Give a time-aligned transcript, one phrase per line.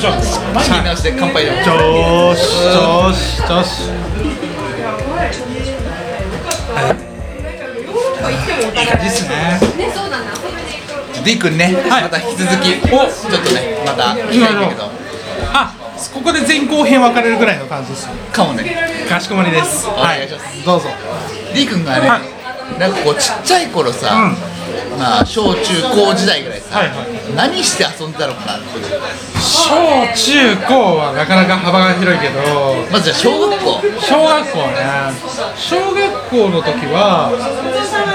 [0.00, 0.12] しょう。
[0.62, 2.40] 仕切り直して乾杯でも調子
[2.72, 3.90] 調子調子
[8.80, 8.82] い。
[8.82, 9.60] い感じっすね。
[11.24, 12.02] D 君ね、はい。
[12.04, 12.72] また引き続き。
[12.86, 12.88] お。
[12.88, 14.90] ちょっとねまた聞きたいんだけど。
[15.52, 15.74] あ
[16.14, 18.08] ここで前後編分かれるぐらいの感じです。
[18.32, 18.64] かもね。
[19.06, 19.86] かしこまりです。
[19.86, 20.64] おはい願いします。
[20.64, 20.88] どうぞ。
[21.54, 22.22] D 君がね、はい。
[22.80, 26.96] なんかこうちっちゃい頃さ、うまあ小中高時代ぐらいさ、はいはい
[27.34, 28.84] 何して遊んでたのかなっていう。
[29.40, 29.70] 小
[30.14, 32.40] 中高はなかなか幅が広いけど。
[32.90, 33.80] まずじゃあ小学校。
[34.00, 34.74] 小学校ね。
[35.56, 37.36] 小学校の時はう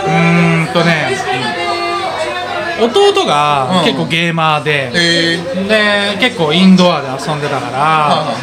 [0.09, 1.15] ーんとね
[2.79, 3.85] 弟がうん。
[3.85, 8.35] 結構ゲーマーで、えー、で結構インドアで遊んでたから、は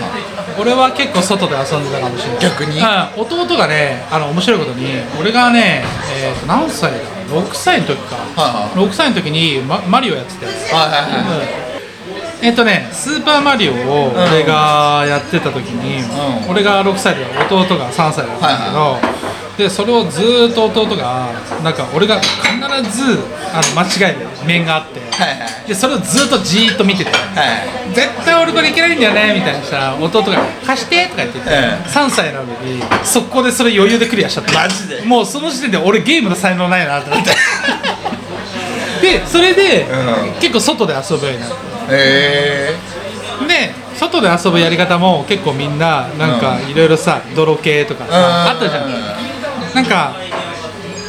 [0.59, 2.41] 俺は結構外で遊んでたかもしれない。
[2.41, 2.81] 逆に？
[2.81, 2.85] うん
[3.21, 4.87] 弟がねあの面白いことに
[5.21, 5.85] 俺がね、
[6.17, 6.99] えーと何歳だ？
[7.29, 11.63] 6歳の時か、はい6歳の時にママリオやってて、はいはいはい
[12.43, 16.51] えっとね、スーパーマリオを俺がやってた時に、うん。
[16.51, 19.22] 俺が6歳で弟が3歳だったんだけど、はい
[19.59, 21.29] でそれをずーっと弟が
[21.63, 22.41] なんか俺が必
[22.91, 23.19] ず
[23.53, 25.69] あの間違える面があって、はいはい。
[25.69, 35.03] でそれをずーっとじーっと見てて、はい絶対俺これいけないんだよねみたいなしたら弟が「貸して」とか言ってて、うん3歳なのに速攻でそれ余裕でクリアしちゃってマジで？
[35.03, 37.31] もうその時点で俺ゲームの才能ないなってなって。
[39.03, 40.41] でそれで、うん。
[40.41, 41.57] 結構外で遊ぶようになって。
[41.91, 42.75] え。
[43.47, 48.91] で外で遊ぶやり方も結構みんななんかいろいろさ泥系とかさあったじゃん
[49.75, 50.17] なんか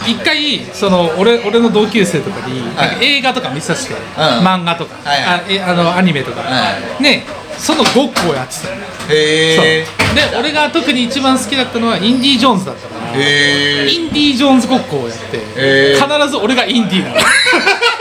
[0.06, 5.40] 一回その俺俺の同級生とかになんか映画とか見させて、漫画とか、はいはい。
[5.40, 7.26] あえあのアニメとか、はね
[7.58, 8.70] そのごっこをやってた
[9.10, 17.16] へで俺が特に一番好きだったのはインディ・ージョーンズだったからインディ・ージョーンズごっこをやって、必ず俺がインディなの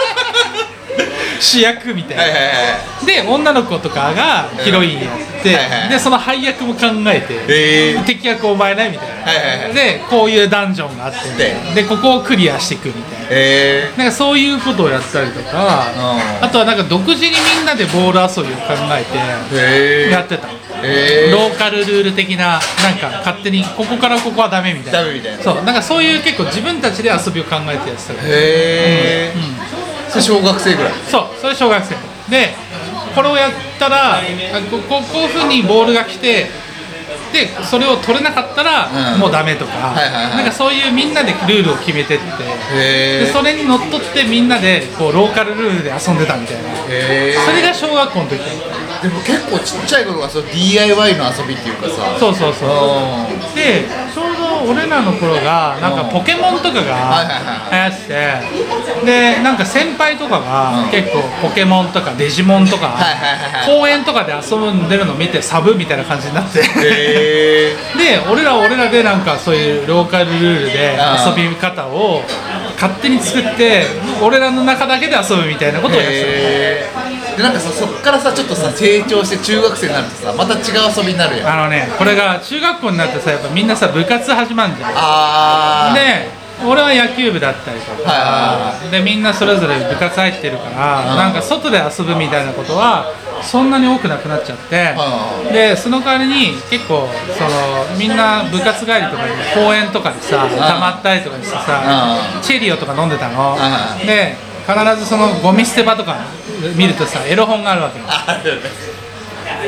[1.42, 2.52] 主役みたいな、はいはいはい
[3.02, 8.04] で女の子とかがヒロインやって、はいはいでその配役も考えて、へー。
[8.06, 9.74] 敵役お前ねみたいな、はいはいはい。
[9.74, 11.18] でこういうダンジョンがあって
[11.74, 11.82] で。
[11.82, 13.26] ここをクリアしていくみたいな。
[13.30, 15.86] へなんかそういうことをやったりとか、
[16.40, 16.46] うん。
[16.46, 20.48] あとはなんか独自にみんなでボール遊びを考えてやってた、
[20.84, 21.32] へー。
[21.32, 25.00] ローカルルール的ななんか勝手にここからここはダメみたいな。
[25.00, 25.42] ダメみたいな。
[25.42, 25.64] そう。
[25.64, 28.28] なんかそういう結構自分たちで遊びを考えてやってたから。
[28.28, 29.34] へえ、
[30.12, 30.92] それ小学生ぐらい。
[31.10, 31.96] そうそれ小学生。
[32.30, 32.54] で
[33.14, 34.22] これをやったらあ
[34.70, 36.50] こここういうふうにボールが来て
[37.32, 39.20] でそれを取れなかったらうん。
[39.20, 40.36] もうダメとか、はいはいはい。
[40.36, 42.24] なんかそういうみんなでルールを決めてって
[42.74, 46.70] へでそれにのっとってみんなでこうローカルルールで遊んでたみたいな。
[46.88, 48.38] へそれが小学校の時。
[49.02, 52.16] でも結構ちっちゃい頃はそう DIY の遊びっていうかさ。
[52.20, 52.68] そうそうそう。
[52.68, 53.82] あで
[54.14, 54.21] ちょうど
[54.68, 57.90] 俺らの頃がなんかポケモンとかはいがはい。
[57.90, 59.06] 流行ってて。
[59.36, 60.90] でなんか先輩とかがうん。
[60.90, 62.96] 結構ポケモンとかデジモンとか
[63.66, 66.60] 公園とかで遊んでるの見てサブみたいな感じになって。
[66.62, 72.22] で俺らは俺らでなんかそういうローカルルールで遊び方を
[72.74, 73.84] 勝手に作って
[74.22, 76.90] 俺らの中だけで遊ぶみたいなことをやってへえ
[77.36, 80.62] でなんかさそっからさちょっとさ成長して中学生になるとさまた違う
[80.94, 81.46] 遊びになるやん。
[81.46, 84.92] たあのねこれが中学校になってさやっぱみんなさ部活始まんじゃん。
[84.94, 85.94] あー。
[85.94, 91.16] で俺は野球部だったりとか、はでみんなそれぞれ部活入ってるから、うん。
[91.16, 93.10] なんか外で遊ぶみたいなことは
[93.42, 94.94] そんなに多くなくなっちゃって、
[95.50, 97.50] うでその代わりに結構その
[97.98, 102.42] みんな部活帰りとかに公園とかでさ、たまったりとかしてさ、うん。
[102.42, 104.06] チェリオとか飲んでたの、うん。
[104.06, 106.16] で必ずそのゴミ捨て場とか
[106.76, 108.04] 見るとさエロ本があるわけよ。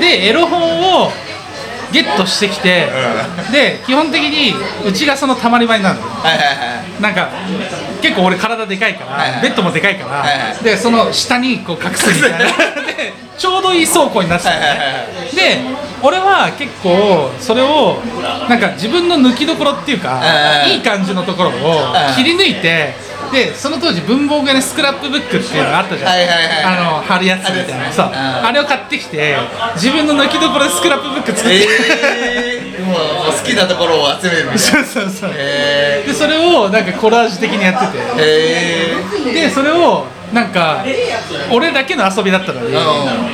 [0.00, 1.10] でエロ本を
[1.93, 2.88] ゲットしてきて、
[3.53, 4.53] で基本的に
[4.84, 6.06] うちがそのたまり場になるの。
[6.06, 7.03] はいはいはい。
[7.03, 7.28] なんか
[8.03, 9.43] 結構俺体でかいから、はいはい。
[9.43, 10.65] ベッドもでかいから、はいはい。
[10.65, 12.38] でその下にこう隠すみたいな。
[12.38, 14.93] でちょうどいい倉庫になってたのね、はいはいは
[15.32, 15.37] い。
[15.37, 15.61] で
[16.02, 17.99] 俺は結構それを
[18.49, 20.20] なんか自分の抜きどころっていうか、
[20.64, 20.81] うんいい。
[20.82, 22.94] 感じのところをうん切り抜いて
[23.35, 28.05] でその当時文房具屋にスクラップブックっていうのがあったじゃん、はいはいはいあの貼るやつみたいな、貼るやつね。
[28.15, 29.37] あれを買ってきて
[29.75, 32.97] 自分の抜きどころでスクラップブック作って、ええー、もう
[33.33, 35.31] 好きなところを集めるみたいそうなそうそう。
[35.35, 38.05] へでそれをなんかコラージュ的にやってて。
[38.19, 38.95] え
[39.29, 40.85] へでそれをなんか
[41.51, 42.75] 俺だけの遊びだったのにん。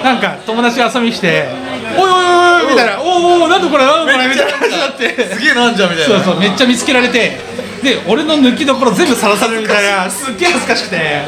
[0.02, 1.48] なんか友達が遊びに来て
[1.96, 3.84] 「おいおいおいおい」みたいな「おいおいなんだこれ？
[3.84, 5.14] なんだこれ」みたいな感じになって。
[5.18, 6.16] えすげえなんじゃんみたいな。
[6.16, 7.38] そうそうめっちゃ見つけられて
[7.82, 10.10] で俺の抜きどころ全部さらされるみたいな。
[10.10, 11.22] すっげえ恥ずかしくて。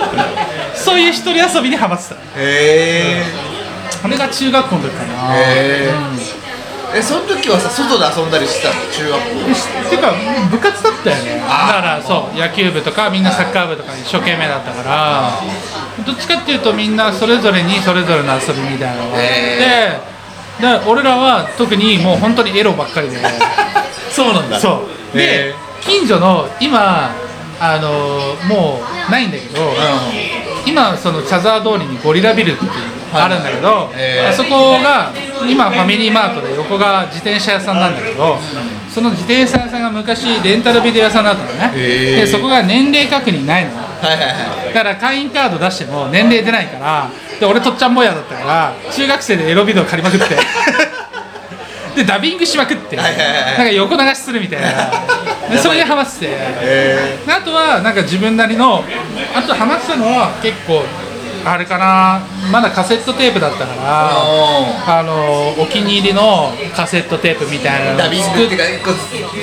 [0.74, 2.14] そういう一人遊びにハマってた。
[2.14, 3.22] へえ。
[4.04, 5.34] あれが中学校の時かな。
[5.36, 6.42] へえ。
[6.94, 8.74] えその時はさ外で遊んだりしてたの？
[8.92, 9.18] 中学
[9.84, 9.90] 校。
[9.90, 10.12] てか
[10.50, 11.40] 部活だったよね。
[11.40, 15.32] だからそう野球部とかみんなサッカー部とかに一生懸命だったから。
[16.04, 19.26] どっちかっていうとみんなそれぞれにそれぞれの遊びみたいなのがあって。
[20.60, 23.16] へで俺らは特にもう本当にエロばっかりで。
[24.12, 24.60] そうなんだ。
[24.60, 24.84] そ
[25.14, 25.16] う。
[25.16, 25.54] でへ
[25.84, 27.10] 近所の今
[27.60, 29.60] あのもうないんだけど、
[30.66, 35.12] 今その茶沢通りにゴリラビルっていうのがあるんだけど、へーあそこが
[35.48, 38.38] 今ファミリーマートで横が自転車屋さんなんだけど
[38.92, 41.72] その自転車屋さんが昔レンタルビデオ屋さんだったのね。
[41.76, 42.20] へー。
[42.22, 43.76] でそこが年齢確認ないの。
[43.76, 44.74] はいはいはい。
[44.74, 50.36] だから会員カード出しても年齢出ないからで俺とっちゃん坊やだったから中学生でエロビデオ借りまくって。
[51.94, 53.44] でダビングしまくって、はいはいはい。
[53.46, 54.68] なんか横流しするみたいな
[55.50, 56.20] でそれにハマって。
[56.20, 56.26] て
[56.62, 58.84] えであとはなんか自分なりの
[59.34, 60.82] あとハマってたのは結構
[61.44, 62.20] あれかな。
[62.50, 68.56] まだカセットテープだったからー、あのお気に入りのカセットテープみたいなのをダビン作って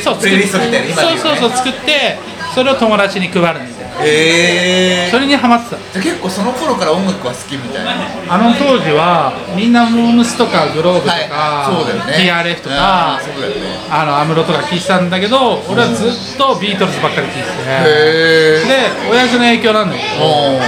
[0.02, 2.18] そうそうそうそう作って
[2.54, 5.78] それを友達に配るみたいなへえそれにハマってた。
[5.78, 7.92] じゃあ結構その頃から音楽は好きみたいな。
[8.30, 11.76] あの当時はみんなモームスとかグローブとか、はい。
[11.76, 12.14] そうだよね。
[12.30, 13.78] TRF とかうだよね。
[13.90, 17.66] あのアムロとか聴いてたんだけど俺はずっとビートルズばっかり聴いてて。
[17.68, 20.20] へえで親父の影響なんだけど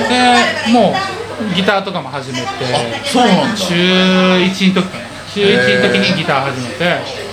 [0.10, 0.94] でも
[1.52, 2.48] うギターとかも始めて。
[3.06, 3.58] そうなんだ。
[3.58, 5.06] 中1の時かな。
[5.34, 7.32] 中1の時にギター始めて。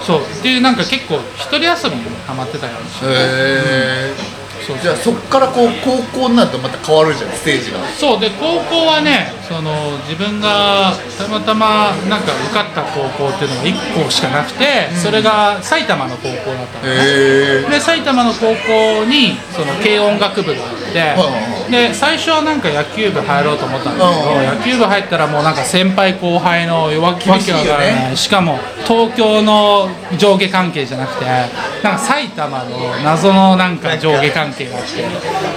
[0.00, 0.20] そう。
[0.22, 4.37] っていうなんか結構一人遊びにハマってたよへえ
[4.68, 7.78] そうじゃあそっからこう高校になるとまた変わるじゃんステージが。
[7.88, 8.20] そう。
[8.20, 9.72] で高校はねその
[10.04, 17.68] 自分がたまたまなんか受かった高校っていうのが1校しかなくて、それが埼玉の高校だったのね。
[17.70, 28.16] で埼玉の高校にその軽音楽部があって、で最初はなんか野球部入ろうと思ったんだけど、うん野球部入ったらもうなんか先輩後輩の弱気わけわからない。
[28.18, 29.88] しかも東京の
[30.18, 31.48] 上下関係じゃなくてなん
[31.96, 35.02] か埼玉の謎のなんか上下関係があってい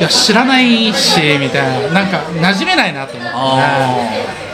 [0.01, 2.01] や知らないしみたいな。
[2.01, 4.07] なんか馴染めないなと思って、あ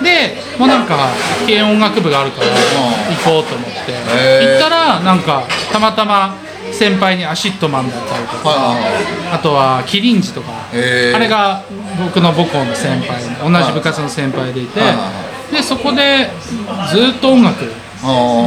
[0.03, 1.09] でもうなんか
[1.45, 2.53] 軽音楽部があるから行
[3.23, 3.91] こうと思って。
[3.91, 6.35] 行ったらなんかたまたま
[6.71, 8.75] 先輩に ACIDMAN だったりとか、
[9.31, 11.63] あとはキリンジとかあれが
[11.97, 14.81] 僕の母校の先輩同じ部活の先輩でいて
[15.51, 16.29] でそこで
[16.91, 17.65] ずっと音楽。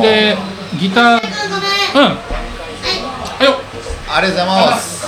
[0.03, 0.37] で
[0.79, 2.19] ギターうん。
[4.13, 5.00] ありがとうございます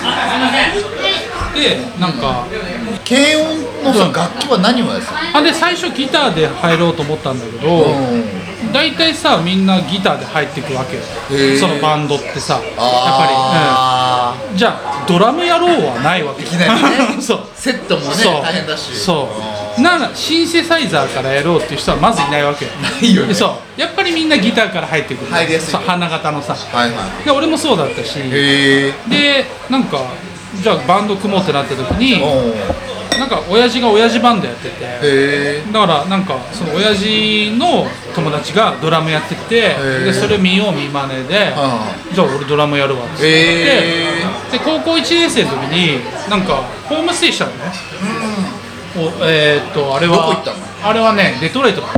[1.54, 2.46] でなんか
[3.06, 5.38] 軽音のさ楽器は何をやるの？
[5.38, 7.86] あで最初ギターで入ろうと思ったんだけど、
[8.72, 11.02] 大体さみんなギターで入っていくわけよ。
[11.58, 16.42] そのバンドってさやっぱあり、うん、じゃあドラムやろうはないわけ。
[16.42, 17.20] いきなりね。
[17.20, 17.38] そう。
[17.38, 18.94] ーセットもね大変だし。
[18.96, 19.28] そ
[19.58, 22.66] うならシンセサイザーからやろうっていう人はまずいないわけ。
[22.66, 22.70] よ
[23.00, 23.34] いよね。
[23.34, 23.80] そう。
[23.80, 25.30] やっぱりみんなギターから入ってくる。
[25.30, 26.54] 入りやすいそう花形のさ。
[26.54, 28.18] はいはで俺もそうだったし。
[28.18, 29.98] いへえでなんか
[30.60, 32.20] じゃあバンド組もうってなった時に
[33.18, 34.76] なんか親父が親父バンドやってて。
[34.80, 40.04] へだからなんかその親父の友達がドラムやっててー。
[40.04, 41.52] でそれ見よう見まねで
[42.12, 46.56] じゃあ俺ドラムやるわってへ言ってで高校1年生の時になんか
[46.88, 47.72] ホームステイしたのね
[48.96, 50.56] おえーっとあれはどこ行ったの？
[50.84, 51.88] あれはねデトロイトだ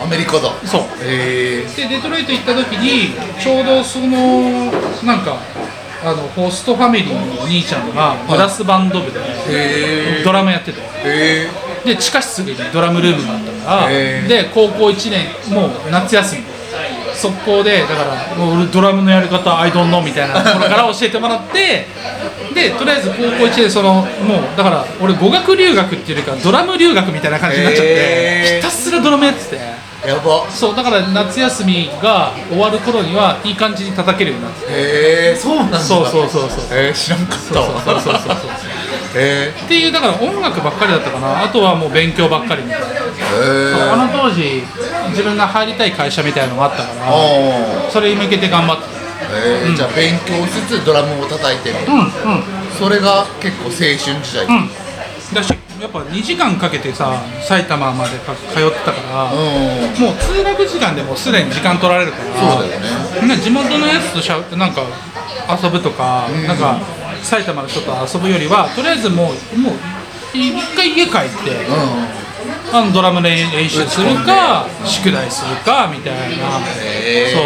[0.00, 0.50] アメリカだ。
[0.64, 0.82] そう。
[1.04, 4.70] へえでデトロイト行った時にちょうどその
[5.04, 5.38] なんか
[6.04, 9.18] あのホストファミリーのお兄ちゃんがブラスバンド部で
[9.48, 11.48] へドラムやっててえ
[11.84, 13.52] で地下室にドラムルームがあった
[13.86, 16.42] からで高校1年もう夏休み
[17.18, 21.86] 速攻でだからもう俺ドラムのやり方アイドンノみたいなところから教えてもらって
[22.54, 24.06] でとりあえず高校1年そのもう
[24.56, 28.56] だから俺語学留学っていうよりかドラム留学みたいな感じになっちゃってへー。
[28.58, 29.56] ひたすらドラムやってて。
[30.06, 30.48] やば。
[30.48, 34.66] そうだから夏休みが終わる頃にはいい感じに叩けるようになって。
[34.66, 35.78] へえそうなんだ。
[35.78, 36.64] そうそうそうそう。
[36.70, 37.80] えー、知らんかったわ。
[37.80, 38.67] そうそうそうそうそう
[39.14, 41.44] へっていうだから音楽ばっかりだったかな。
[41.44, 42.62] あとはもう勉強ばっかり。
[42.64, 44.62] みたいなえへあの当時
[45.10, 48.98] 自分が入りたい会社みたいなのがあったからあそれに向けて頑張って
[49.30, 51.74] えーじゃあ勉強しつつドラムを叩いてる。
[51.84, 52.08] たうんうん。
[52.78, 54.46] それが結構青春時代。
[54.46, 54.68] うん。
[55.34, 59.38] だしやっぱ2時間かけてさ埼玉までか通ってたから、うん。
[60.00, 63.28] もう通学時間でもうすでに時間取られるからそうだよね。
[63.28, 64.82] ね地元のやつとしゃなんか
[65.62, 66.78] 遊ぶとか、なんか
[67.22, 71.68] 埼玉の人と遊ぶよりはとりあえずもうもうい一回家帰ってう
[72.72, 77.40] あのドラム練練習するか宿題するかみたいな、そ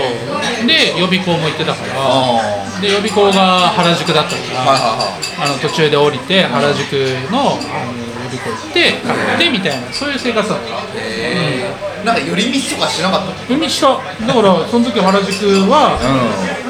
[0.64, 0.66] う。
[0.66, 6.92] で予備校も行ってたからあで予備校が原宿だったから、あの途中で降りて原宿
[7.30, 10.64] のあの予備び行って買ってみたいなそういう生活だった。
[10.64, 13.52] へえなんか寄り道とかしなかった？
[13.52, 13.86] の海下
[14.26, 15.94] だからその時原宿は、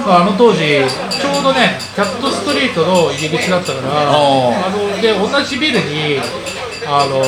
[0.05, 0.61] あの当時
[1.09, 6.21] ちょうどねキャットストリートの入り口だったからああので同じビルに
[6.85, 7.21] あの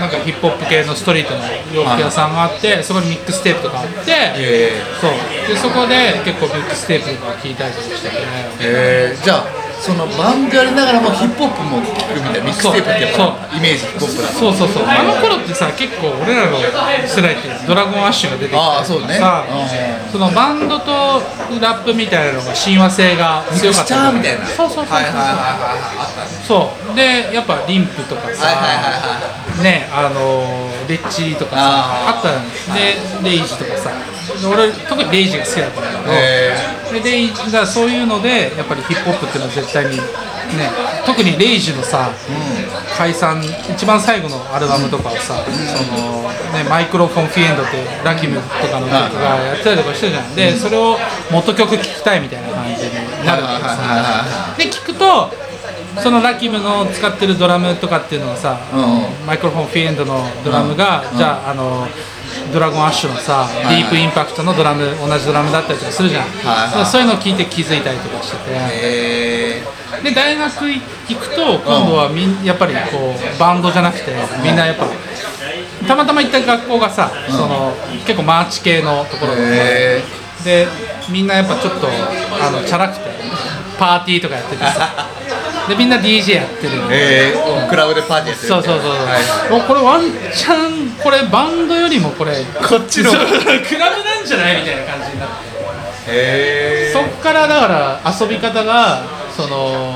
[0.00, 4.70] なんかヒップホップ系のストリートの洋服屋さんがあってそこにミックステープとかあってへ
[5.00, 5.12] そう。
[5.46, 8.16] でそこで結構ミックステープとか聞いたりとかしてて
[8.62, 14.82] えじゃあそのバンドやりながらもヒップホップも聴くみたいなミックステープってやっぱイメージヒップだそうそうそう。
[14.84, 19.20] あの頃ってさ結構俺らの世代って Dragon Ash が出てきたああそうね。
[20.10, 21.22] そのバンドと
[21.60, 24.12] ラップみたいなのが親和性が強かった。
[24.12, 24.46] みたいな。
[24.46, 24.98] そうそうそう
[26.46, 26.74] そう。
[26.88, 26.96] そう。
[26.96, 28.46] でやっぱリンプとかさ、
[29.62, 32.44] ねあのレッチとかさああったの
[32.74, 33.90] でレイジとかさ。
[34.46, 36.47] 俺特にレイジが好きだったんだけど、へ
[36.92, 40.02] でレイジがそういうのでやっぱりヒップホップっていうのは絶対にね
[41.04, 42.10] 特にレイジのさ、
[42.96, 50.34] 解散一番最後のアルバムとかをさ、そのね、マイクロフォンフィエンドってラキムとかの曲がやってたりとかしてるじゃん。
[50.34, 50.96] でそれを
[51.30, 55.30] 元曲聴きたいみたいな感じになるわけさで聞くと
[56.02, 61.86] そのラキムの使ってるドラムとかっていうのはさ、う Microphone Fiend のドラムが、じゃああの
[62.52, 63.76] Dragon Ash のさ、いはい。
[63.76, 66.80] Deep Impact のドラム同じドラムだったりとかするじゃん、はい。
[66.80, 69.62] はいそういうのを聞いて気づいたりとかしてて、
[70.02, 70.80] で大学行
[71.18, 74.86] くと今度はみんやっぱりこうバンドじゃなくてみんなやっぱ
[75.86, 77.72] たまたま行った学校がさ、その
[78.06, 80.02] 結構マーチ系のところでへ
[80.44, 80.66] で
[81.10, 83.04] みんなやっぱちょっとあのチャラくて
[83.78, 85.08] パーティーとかやっててさ
[85.68, 86.72] でみんな DJ やってる。
[86.90, 89.52] えー、クラブでパーティーやってるそうそうそう、はい。
[89.52, 90.02] おこれワン
[90.34, 92.32] チャンこれバンドよりもこれ
[92.66, 93.10] こっちの。
[93.10, 95.58] そうクラブなんじゃないみたいな感じになって。
[96.10, 99.02] へそっからだから遊び方が
[99.36, 99.94] その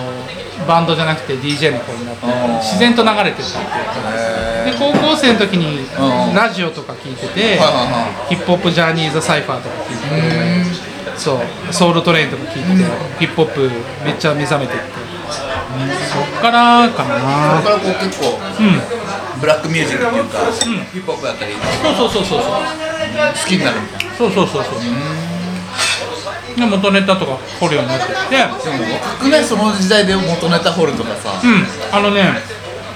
[0.68, 6.34] バンドじゃなくて DJ の方になってうん自然と流れてったっていうかえで高校生の時にうん。
[6.34, 13.70] ラジオとか聞いててはいはヒップホップジャーニーズサイファーとか聞いててそうソウルトレインとか聞いててヒップホップ
[14.04, 15.01] めっちゃ目覚めてって
[16.12, 18.80] そっからかそなこからこう結構うん。
[19.40, 20.38] ブラックミュージックっていうか、
[20.92, 21.52] ヒップホップだったり
[21.82, 22.50] そうそうそうそうそう。
[22.52, 24.14] 好きになるみたいな。
[24.14, 24.74] そうそうそうそう。
[26.54, 28.36] で元ネタとか掘るようになってきて。
[28.36, 28.54] でも
[28.94, 31.66] 若くないその時代で元ネタ掘るとかさうん。
[31.90, 32.34] あのね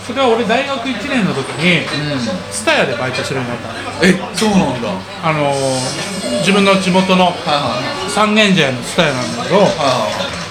[0.07, 2.21] それは俺大学1年の時にうん
[2.53, 4.05] ツタヤでバイトするようになったの。
[4.07, 4.87] えそうなんだ。
[4.89, 6.07] はいあのー
[6.41, 8.11] 自分の地元のはいはい。
[8.11, 9.67] 三軒茶屋のツタヤなんだけどは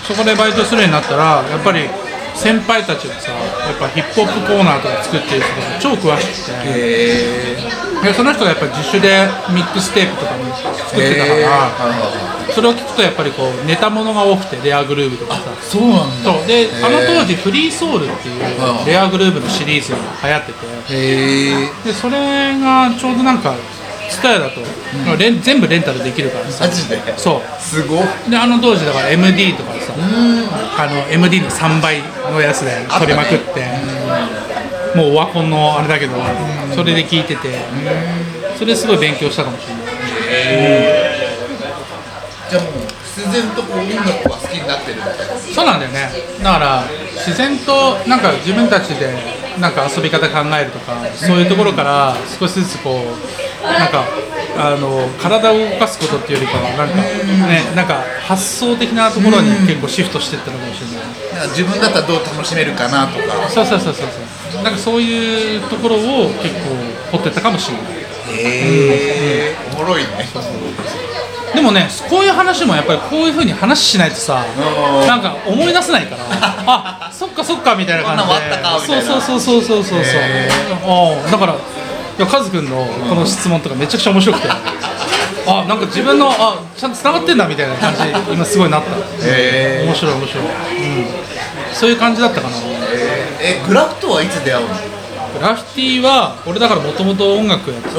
[0.04, 1.88] そこでバイトするようになったらやっぱり
[2.36, 7.56] 先輩たちがさやっぱヒップホップコーナーとか作ってる人が超詳しくいて
[8.04, 15.42] でその人がやっぱ自主でミックステープとかも作ってたから、それを聞くとやっぱりこうネタものが多くてレアグルーヴとかさ。
[15.62, 16.34] そうなんだ。
[16.34, 16.46] そう。
[16.46, 20.66] であの当時フリーソウルっていううんレアグルーヴのシリーズが流行ってて。
[21.86, 23.56] でそれがちょうどなんか
[24.10, 24.62] ツタヤだと、
[25.18, 26.66] レン全部レンタルできるからさ。
[26.66, 27.00] マジで？
[27.18, 28.04] そすごっ。
[28.28, 29.94] うであの当時だから MD とかさ
[30.78, 33.66] あの MD の3倍のやつで取りまくって、
[34.96, 36.14] もうオワコンのあれだけど
[36.74, 37.60] それで聞いてて。
[38.56, 39.86] それですごい勉強したかもしれない。
[42.50, 45.36] じゃあもう自然とこう音楽は好きになってるみたいな。
[45.36, 46.10] そうなんだよね。
[46.42, 46.84] だから
[47.16, 49.12] 自然となんか自分たちで
[49.60, 53.04] なんか遊び方考えるとかそういうところから少しずつこう
[53.66, 54.06] なんか
[54.58, 61.06] あの体を動かすことっていうよりかはなんかねなんか発想的なところに結構シフトしていったのかもしれない。
[61.36, 63.50] なんか自分だったらどう楽しめるかなとか。
[63.50, 64.08] そうそうそうそう
[64.52, 64.64] そう。
[64.64, 66.72] なんかそういうところを結構
[67.12, 68.06] 掘ってったかもしれない。
[68.38, 70.10] へえおもろいね。
[71.54, 74.46] でもねこういう話もやっぱりこういうふうに話しないとさ
[75.02, 75.08] うん。
[75.08, 76.24] なんか思い出せないから。
[76.68, 78.18] あそっかそっかみたいな感
[78.82, 79.02] じで。
[79.02, 80.18] そうそうそうそうそうそうそ
[81.28, 81.56] うだから
[82.18, 84.48] いやカズくんのこの質問とかめちゃくちゃ面白くて。
[85.48, 88.02] あなんか自分のあちゃんと繋がってんだみたいな感じ
[88.34, 88.90] 今すごいなった。
[89.22, 90.52] へ面白い面白い、うん、
[91.72, 92.56] そういう感じだったかな。
[93.40, 94.74] えグラフとはいつ出会うの？
[95.36, 97.92] グラフィティは俺だからもともと音楽やってう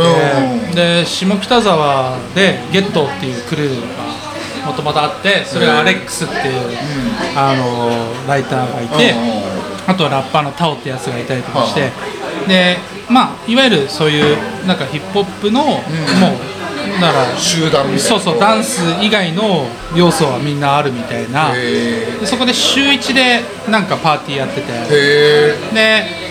[0.67, 0.71] ん。
[0.71, 6.77] てで下北沢でゲットっていうクルーがもともとあってそれがアレックスっていう、
[7.37, 9.15] あのライターがいて、
[9.87, 11.93] あとはラッパーのタオってやつがいたりとかして、
[12.49, 12.77] で
[13.09, 14.37] まあいわゆるそういう
[14.67, 17.99] なんかヒップホップの、もうだから集団みたいな。
[17.99, 21.53] そうそうダンス以外の要素はみんなあるみたいな。
[22.25, 24.73] そこで週1でなんかパーティーやってて。
[25.75, 26.27] で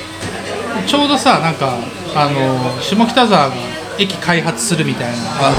[0.88, 1.78] ちょうどさなんか
[2.16, 3.54] あの下北沢が
[3.98, 5.52] 駅開発するみたいなところ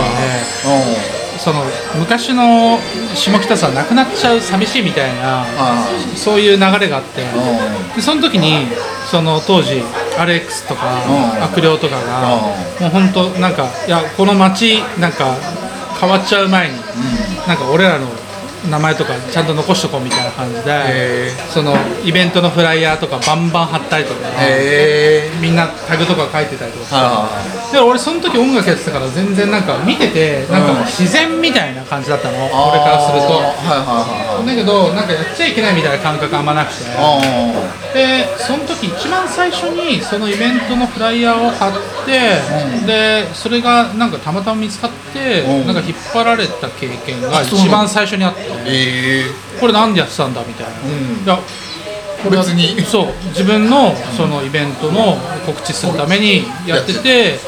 [0.94, 1.62] でその
[1.98, 2.78] 昔の
[3.14, 7.22] 下北沢なくなっちゃう寂しいみたいなあそういう流れがあって。
[7.22, 8.68] うでその時に
[9.10, 9.82] その当時
[10.18, 11.44] アレックスとかうん。
[11.44, 12.36] 悪霊とかが
[12.80, 15.34] もう本当なんかいやこの街なんか
[16.00, 16.76] 変わっちゃう前に
[17.46, 18.06] なんか俺らの
[18.70, 24.20] 名前とかちゃんと残しとこうみたいな感じでへそのイベントのフライヤーとかバンバン貼ったりとか
[25.40, 27.28] みんなタグとか書いてたりとか。
[27.72, 33.26] で俺その時音楽やってたから全然なんか見ててなんか自然みたいな感じだったの俺からすると。
[33.26, 36.84] はいはいはいだけどなんかやっちゃいけないみたいな感覚あんまなくて。
[36.96, 37.20] あ
[37.92, 41.72] でその時一番最初にそのイベントのフライヤーを貼っ
[42.04, 45.66] て、でそれがなんかたまたま見つかって、うん。
[45.66, 48.45] なんか引っ張られた経験が一番最初にあって。
[48.45, 51.24] あええこれなんでやってたんだみたいな、うん。
[51.24, 51.38] いや
[52.22, 52.80] これは別に。
[52.82, 57.38] そう自分のそのイベントの告知するためにやってて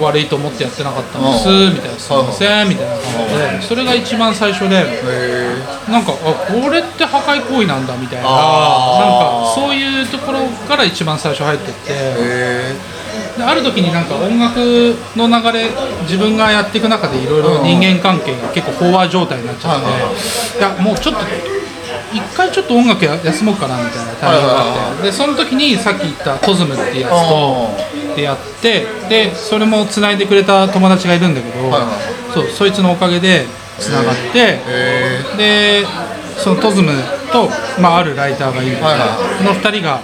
[0.00, 1.74] 悪いと思ってやってなかったんですうん。
[1.74, 12.74] みたいなすいませんみたいな感じでそれが一番最初でへなんかあこれって破壊行為なんだみたいななんかそういうところから一番最初入ってってえ
[13.38, 14.58] である時になんか音楽
[15.16, 15.70] の流れ
[16.02, 21.20] 自分がやっていく中でいろいろ人間関係が結構飽和状態になっちゃってはいやもうちょっと
[22.12, 31.70] 一回ちょっと音楽や休もうかなみたいなタイミングがあってでその時にさっき言ったトズムっていうやつと出会ってでそれもつないでくれた友達がいるんだけど、
[32.34, 33.46] そうそいつのおかげで
[33.78, 35.86] つながって、へで
[36.36, 36.90] そのトズム
[37.30, 37.48] と、
[37.80, 40.00] まあ、あるライターがいるので、はいはいこの2人が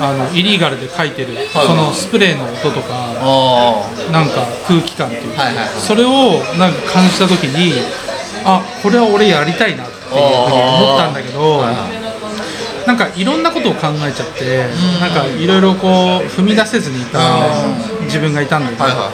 [0.00, 5.34] あのイリーガルで書いてる、そのスプレーの音とかあなんか空気感っていう。
[5.34, 5.74] か、はいはいはい。
[5.74, 7.72] それをなんか感じた時に
[8.44, 11.62] あこれは俺やりたいなっていうふうに思ったんだけど、
[12.86, 14.66] なんかいろんなことを考えちゃって、
[15.00, 15.90] なんかいろいろこう
[16.26, 17.18] 踏み出せずにいた
[18.02, 19.10] 自分がいたんだけど、はいは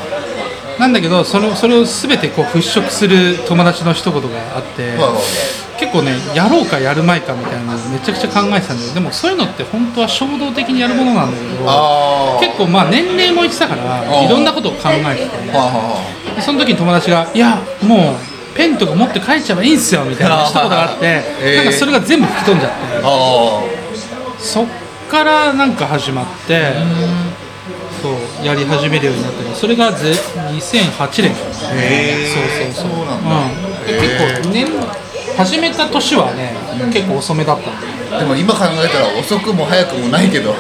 [0.79, 5.13] なんだけどそれそれを全てこう払拭する友達の一言があって、いはいはい。
[5.15, 5.64] 結
[5.95, 8.95] 構ねやろうかやるまいかみたいなのをめちゃくちゃ考えてたんだよ。
[8.95, 21.57] でもそういうのって本当は衝動的にやるものなんだけど結構まあ年齢もいってたからーいろんなことを考えててその時に友達が「いやもうペンとか持って帰っちゃえばいいんすよ」みたいな一言があって えー。
[21.57, 22.77] なんかそれが全部吹き飛んじゃって。
[23.05, 23.61] あ
[24.39, 24.67] そっ
[25.09, 26.73] からなんか始まって
[28.03, 29.55] そうやり始めるようになったの。
[29.55, 30.13] それがぜ
[30.51, 31.31] 2008年。
[31.73, 32.75] へー。
[32.75, 32.97] そうそうそう。
[32.97, 33.37] そうなんだ。
[33.37, 34.67] うん、で結構年
[35.37, 36.53] 始めた年はね
[36.93, 38.25] 結構遅めだったで。
[38.25, 40.55] も今考えたら遅くも早くもないけど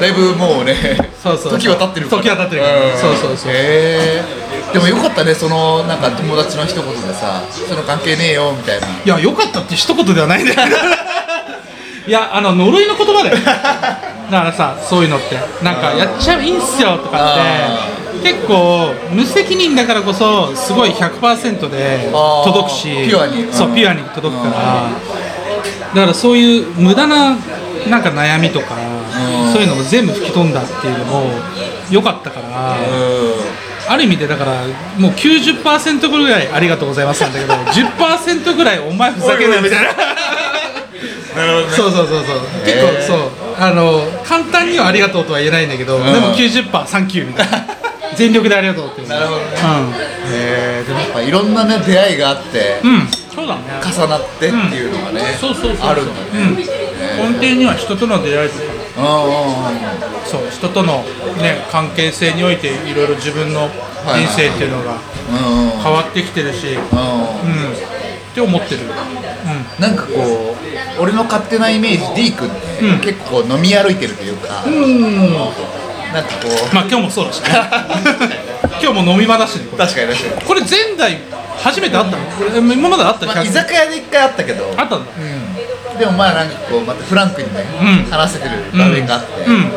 [0.00, 0.74] だいぶもうね
[1.22, 2.22] そうそう時は経ってるから。
[2.22, 2.94] 時は経ってるから。
[2.94, 2.98] ん。
[2.98, 3.52] そうそうそう。
[3.52, 3.54] へ
[4.18, 4.22] え
[4.72, 8.86] でもよかったねそのなんか友達の一言でさその関係ねえよみたいな。
[8.88, 10.58] いや良かったって一言ではないんだよ
[12.08, 13.36] いやあの呪いの言葉だよ。
[13.36, 15.36] だからさそういうのって。
[15.62, 22.10] なんかやっちゃいいんすよとかって結構無責任だからこそすごい100%で
[22.44, 23.52] 届くしピュアに。
[23.52, 23.74] そううん。
[23.74, 24.90] ピュアに届くから。
[25.94, 27.36] だからそういう無駄な
[27.88, 29.52] なんか悩みとかうん。
[29.52, 31.30] そういうのを全部吹き飛んだっていうのも
[31.90, 32.76] 良かったから。
[33.88, 34.64] ある意味でだから
[34.96, 37.52] もう90%ぐらいありがとうございますなんだけど
[37.98, 39.92] 10%ぐらいお前ふざけんなみたいな。
[41.36, 41.72] なるほどね。
[41.76, 42.40] そうそうそうそう。
[42.64, 43.18] 結構そう。
[43.58, 46.04] あの簡単にはありがとうとは言えないんだけど、ん。
[46.04, 47.66] でも90%サンキューみたいな
[48.16, 49.08] 全力でありがとうっていう。
[49.08, 49.46] なるほどね。
[50.32, 56.56] へえでもやっぱいろんなね出会いがあってうん、うん、そうだね重なってっていうのがねそうそうそうあるんだうん。
[56.56, 56.64] ね。
[57.18, 58.62] 根底には人との出会いとか。
[58.64, 60.26] うんうんうん。
[60.26, 61.02] そう人との、
[61.38, 64.98] ね、関係性においていろいろ自分の人生っていうのが
[65.30, 65.70] うんうん。
[65.70, 66.82] 変わってきてるし、うん、うん。
[68.32, 70.56] って思ってる、うなんかこ
[70.98, 73.00] う俺の勝手なイメージ D 君って、うん。
[73.00, 75.81] 結構飲み歩いてるというか、ん、うん、
[76.12, 76.74] なんかこう。
[76.74, 77.48] まあ今日もそうだしね。
[78.82, 79.66] 今日も飲み場だしね。
[79.70, 81.18] これ確かに確かに、これ前代
[81.62, 82.24] 初めてあったの？
[82.36, 84.74] これ今まであったまあ、100居酒屋で一回あったけど。
[84.76, 85.10] あったんだ。
[85.98, 88.10] でもまあなんかこうまたフランクにね、うん。
[88.10, 89.70] 話せてる場面があって、うん。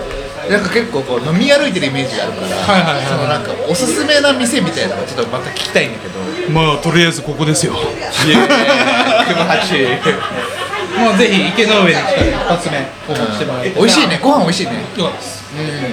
[0.49, 3.05] なんか結構こう飲み歩いてるイメージがあるから、はいはいはいはい。
[3.05, 6.15] そのなんかおすすめな店みたいなのをちょっとまた聞きたいんだけど。
[6.49, 7.73] まあとりあえずここですよ。
[8.27, 8.45] イエーイ
[10.97, 12.77] もうぜひ池の上に来たら一発目
[13.07, 13.69] 訪問してもらって。
[13.71, 14.19] 美味しいね。
[14.21, 14.73] ご飯美味しいね。
[14.97, 15.45] よかったです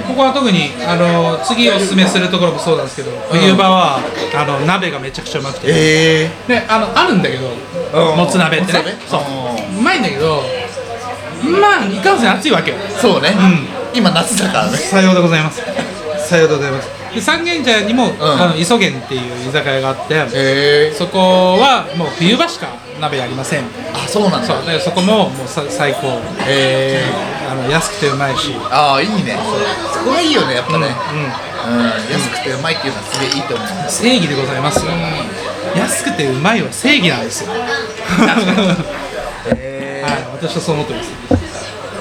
[0.08, 4.00] ここは特にあの次おすすめするところもそうなんですけど冬場は
[4.34, 5.66] あの鍋がめちゃくちゃうまくて。
[5.68, 8.16] えであのあるんだけどうん。
[8.16, 8.78] もつ鍋ってね。
[8.78, 9.06] もつ鍋？
[9.06, 9.78] そう。
[9.78, 10.42] うまいんだけど
[11.42, 12.76] まあいかんせん暑いわけよ。
[12.76, 14.78] ー、そうね、う今夏だからね。
[14.78, 15.60] さようでございます。
[16.28, 20.92] さようでございますで三軒茶屋にも、あの磯源っていう居酒屋があってえ。
[20.94, 21.18] そこ
[21.58, 22.68] はもう冬場しか
[23.00, 23.64] 鍋やりません。
[23.64, 24.46] ー、あそうなんだ。
[24.78, 26.20] そそこももうさ最高。
[26.46, 27.04] え。
[27.50, 28.52] あの安くてうまいし。
[28.52, 29.36] ー、ああいいね。
[29.92, 30.86] そこがいいよねやっぱね、
[31.66, 31.84] うんうん。
[32.10, 33.68] 安くてうまいっていうのはすげえいいと思う。
[33.90, 34.84] 正義でございます。
[34.84, 34.90] よ
[35.76, 37.50] 安くてうまいは正義なんですよ。
[37.52, 37.60] はい
[39.56, 41.10] え私はそう思ってます。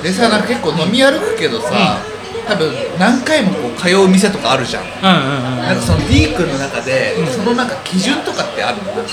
[0.04, 2.00] でさなんか結構飲み歩くけどさ、
[2.47, 4.84] 多分何回もこう通う店とかあるじゃん。
[4.84, 9.12] うんうんうんなんかその D 君の中で、そのなんか基準とかってあるのなんか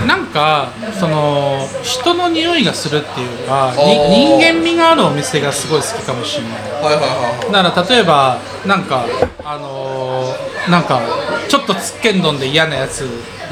[0.00, 6.60] こなんかその人の匂いがするっていうか人間味があるお店がすごい好きかもしれない。
[6.80, 7.52] うはいはいはい。
[7.52, 9.04] だから例えばなんか
[9.44, 11.00] あのーなんか
[11.48, 13.00] ちょっとつっけんどんで嫌なやつ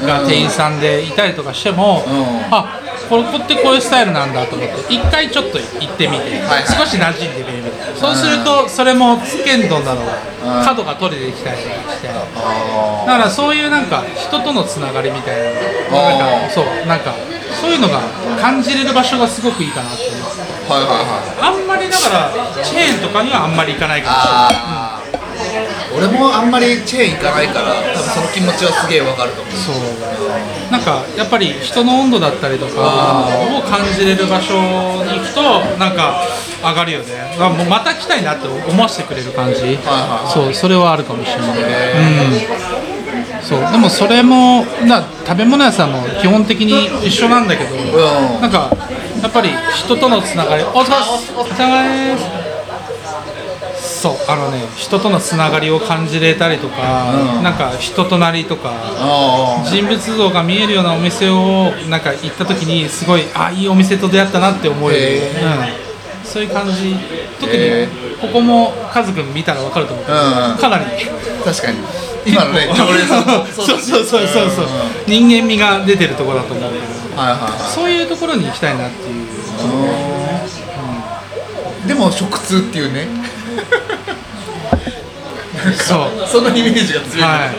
[0.01, 2.13] が店員さんでいたりとかしても、うん。
[2.49, 2.79] あ
[3.09, 6.63] これこってこういうスタイルなんだと思って一回ちょっと行ってみて、はいはい。
[6.65, 7.43] 少し馴染んで
[7.95, 10.01] そうするとそれもつっけんどんなの
[10.65, 11.67] 角が取れてきたりし
[12.01, 12.09] て。
[12.09, 15.37] あだからそういうなんか人とのつながりみたい
[15.91, 17.13] ななんかそうなんか
[17.61, 17.99] そういうのが
[18.39, 21.59] 感じれる場所がすごくいいかなって思うーはいはいはい。
[21.59, 22.31] あんまりだから
[22.63, 29.53] チェーンとかにはあんまり行かないかもしれない俺もあんまりチェーン行かないから多分その気持ちはすげえわかると思う。
[29.55, 29.75] そう。
[30.71, 33.27] なんかやっぱり人の温度だったりとか
[33.59, 34.55] を感じれる場所
[35.03, 35.41] に行くと
[35.77, 36.23] なんか
[36.61, 37.05] 上がるよね。
[37.39, 41.61] あもうまた来たいなって思わせてくれる感じ、はいはいそうそれはあるかもしれない、う
[43.39, 43.43] ん。
[43.43, 43.71] そう。
[43.71, 47.79] でもそれもな食べ物屋さんも基本的に一緒なんだけど、う
[48.37, 48.41] ん。
[48.41, 48.71] なんか
[49.21, 50.95] やっぱり人とのつながりお疲れ
[51.37, 52.51] お疲れ様です。
[54.01, 57.43] そうあのね人とのつながりを感じれたりとか、うん。
[57.43, 65.80] なんか人となりとかあ人物像が見えるようなお店をなんか行った時にすごいあいいお店と出会ったなって思える、へうん、
[66.31, 66.95] そういう感じ。
[67.41, 67.91] 特へに
[68.21, 70.23] ここもカズくん見たら分かると思うけど、うん
[70.57, 70.85] かなり。
[70.85, 71.77] ー確かに。
[72.23, 73.25] 今のね常連さん。
[73.27, 74.67] も そうそうそうそうそう、ん
[75.07, 77.21] 人間味が出てるところだと思うけど。
[77.21, 77.51] はいはいはい。
[77.73, 79.27] そういうところに行きたいなっていう。
[81.87, 83.07] でも食通っていうね。
[85.77, 86.27] そう。
[86.27, 87.51] そのイメージが強い、は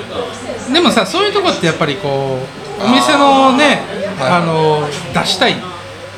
[0.70, 2.38] い、でもさそういうとこってやっぱりこ
[2.80, 3.82] うお店のね
[4.18, 4.32] はい。
[4.32, 5.71] あの出したい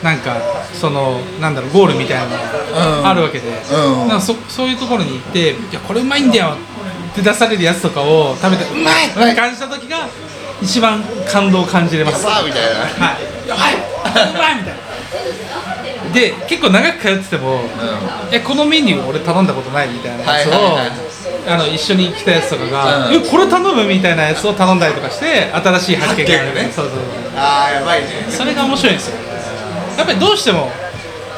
[0.04, 0.36] なんか
[0.74, 4.08] そのなんだろうゴールみたいなのうんがあるわけで、うん。
[4.08, 6.54] なんかそそういうところに行って「いやこれうまいんだよ」
[7.10, 10.06] って出されるやつとかを食べて「うまい!」って感じた時が
[10.60, 12.22] 一番感動を感じれます。
[12.22, 12.68] さあみたいな。
[13.06, 13.74] はい、やばい！
[13.74, 14.84] うまいみたいな。
[16.12, 17.62] で結構長く通ってても、
[18.30, 20.78] えこのメニュー俺頼んだことないみたいなやつを、
[21.52, 23.14] あの一緒に来たやつとかが、うん。
[23.14, 26.50] えこれ頼むみたいなやつを頼んだりとかして新しい発見がある。
[27.36, 28.26] ああやばいね。
[28.28, 29.16] それが面白いんですよ
[29.96, 30.70] やっぱりどうしても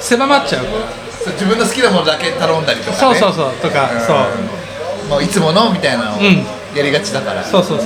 [0.01, 0.67] 狭まっちゃう。
[1.33, 4.17] 自分の好きなものだけ頼んだりとか、ね、そうそうそうとか、そう。
[4.17, 4.67] うん
[5.09, 6.45] もういつものみたいなのをうん。
[6.77, 7.85] やりがちだから、そうそうそ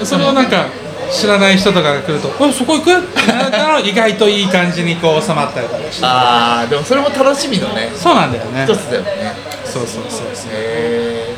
[0.00, 0.06] う。
[0.06, 0.64] それをなんか
[1.12, 6.06] 知らない人とかが来ると「えそこ行く?」ってなったら意外といい感じにこう収まったりとかして。
[6.06, 7.92] ああでもそれも楽しみのね。
[7.94, 8.64] そうなんだよね。
[8.64, 9.34] 一つだよね。
[9.64, 10.50] そうそうそうそう。
[10.52, 11.34] へ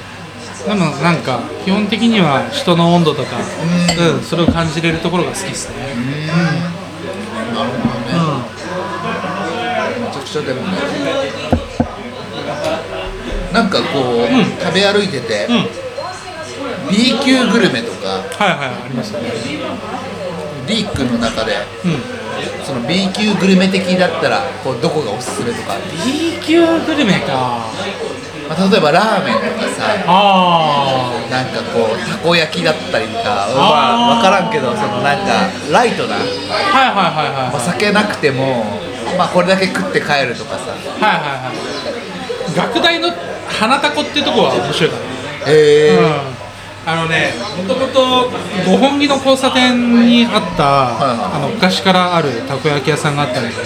[0.68, 3.36] でもなんか基本的には人の温度とか、
[3.98, 4.16] うん。
[4.16, 5.74] うん、それを感じれるところが好きですね。
[5.96, 6.34] えな
[10.32, 10.78] めちゃくちゃでもね
[13.52, 15.66] なんかこう、ん食べ歩いてて、うん、うん、
[16.90, 19.28] B 級グルメとかはいはいありますよね。
[20.66, 21.52] D 君の中で
[21.84, 27.66] うん、その B 級グルメ的だったらこうどこがおすすめとか B 級グルメか。
[28.48, 37.56] まあ、例えばラーメンとかさあなんかこうたこ焼きだったりとかまあ分からんけどそのなんかライトな、あ、はいはいはいはい。
[37.56, 40.72] お酒なくてもまあこれだけ食って帰るとかさ。
[40.72, 42.56] はいはいはい。
[42.56, 43.10] 学大の
[43.48, 45.02] 花たこっていうところは面白いかな。
[45.46, 46.42] えうん。
[46.84, 48.30] あのね、もともと
[48.66, 51.36] 五本木の交差点にあった、はいはい。
[51.36, 53.62] あの昔からあるたこ焼き屋さんがあったんだけど、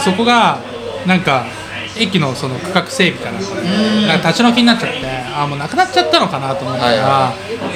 [0.00, 0.58] そこが
[1.06, 1.44] なんか
[1.96, 3.38] 駅のその区画整備かな。
[3.38, 3.42] ん。
[3.44, 7.32] かでなんか立ち退きになっちゃってあーもうなくなっちゃったのかなと思ったら、は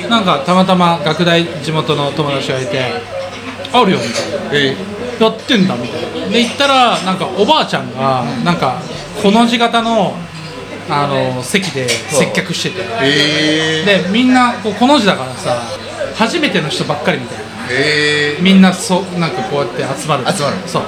[0.09, 2.81] なんかたまたま学大地元の友達がいて
[3.73, 4.51] 「あるよ」みたいな。
[4.53, 4.77] え
[5.21, 8.81] 「やってんだ」みたいなで行ったらなんかおばあちゃんがなんか
[9.23, 10.15] この字型の
[10.91, 12.87] あの席で接客してて。
[13.03, 13.85] え。
[13.85, 15.61] でみんなこうこの字だからさ
[16.15, 17.45] 初めての人ばっかりみたいな。
[17.71, 18.37] え。
[18.39, 20.25] ー、みんなそうなんかこうやって集まる。
[20.33, 20.57] 集まる。
[20.67, 20.83] そう。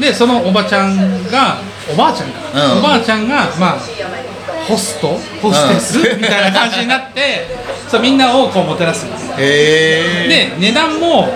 [0.00, 0.96] でそのおばちゃん
[1.30, 1.58] が
[1.92, 2.38] おばあちゃんか、
[2.72, 2.78] うん。
[2.78, 3.78] おばあちゃんがまあ
[4.68, 5.18] ホスト？
[5.42, 7.46] ホステス、うんみたいな感じになって
[7.88, 10.24] そうみんなをこうもてなすんですえ。
[10.26, 11.28] ー、で値段も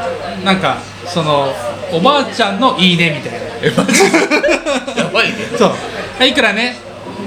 [0.45, 1.53] なんかその
[1.93, 3.47] おばあちゃんのいいねみたいな。
[3.63, 4.03] えマジ？
[4.99, 5.37] やばいね。
[5.57, 5.67] そ
[6.21, 6.27] う。
[6.27, 6.77] いくらね？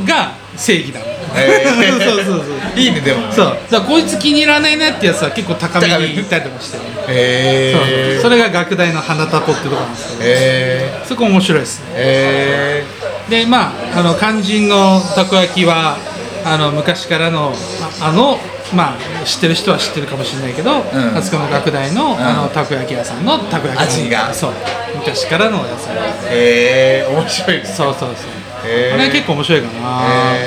[0.06, 1.00] が正義だ。
[1.36, 2.04] えー。
[2.04, 2.44] そうそうそう
[2.80, 3.32] いいねでも。
[3.32, 3.46] そう。
[3.46, 8.22] だからこいつ気に入らないねってやつは結構高めに行ったりとかして、えー、そう。
[8.24, 10.20] それが学大の花たこってとこなんですけど。
[10.24, 11.86] えー、そこ面白いですね。
[11.96, 12.84] え
[13.30, 15.98] でまああの肝心のたこ焼きは
[16.44, 17.54] あの昔からの
[18.02, 18.40] ああの
[18.74, 21.18] まあ知ってる人は知ってるかもしれないけど、ん。
[21.18, 22.20] あそこの学大の,、ん。
[22.20, 24.34] あのたこ焼き屋さんのたこ焼き味が。
[24.34, 24.52] そう。
[24.96, 25.92] 昔からのやつー、
[26.30, 28.70] えー、面白いですそうそうそう。
[28.70, 28.94] へー。
[28.94, 30.04] あれ結構面白いかな、
[30.36, 30.40] へ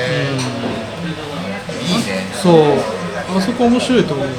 [1.87, 2.27] いいね。
[2.31, 2.63] うん、そう。
[3.35, 4.27] あそこ面白いと思う。
[4.27, 4.31] うん。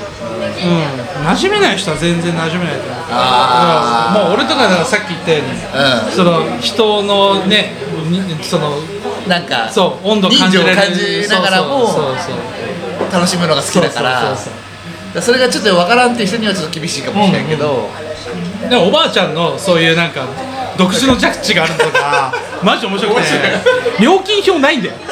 [1.27, 3.05] 馴染めない人は全然馴染めないと思う。
[3.11, 4.25] あー。
[4.25, 7.73] もう俺とかさっき言ったようにうその人のね
[8.09, 10.77] にそのんなんかそう温度感じられる。
[10.77, 12.37] 感じながらもそうそうそう
[13.15, 14.37] 楽しむのが好きだから。
[15.23, 17.89] それがちょっと分からんっていう人にはちょっと厳しいかもしれないけど、
[18.25, 18.31] そ
[18.67, 20.27] うでもおばあちゃんのそういうなんか
[20.77, 23.27] 独自のジャッジがあるのとか マジ面白くて。
[24.01, 24.95] 料金表ないんだよ。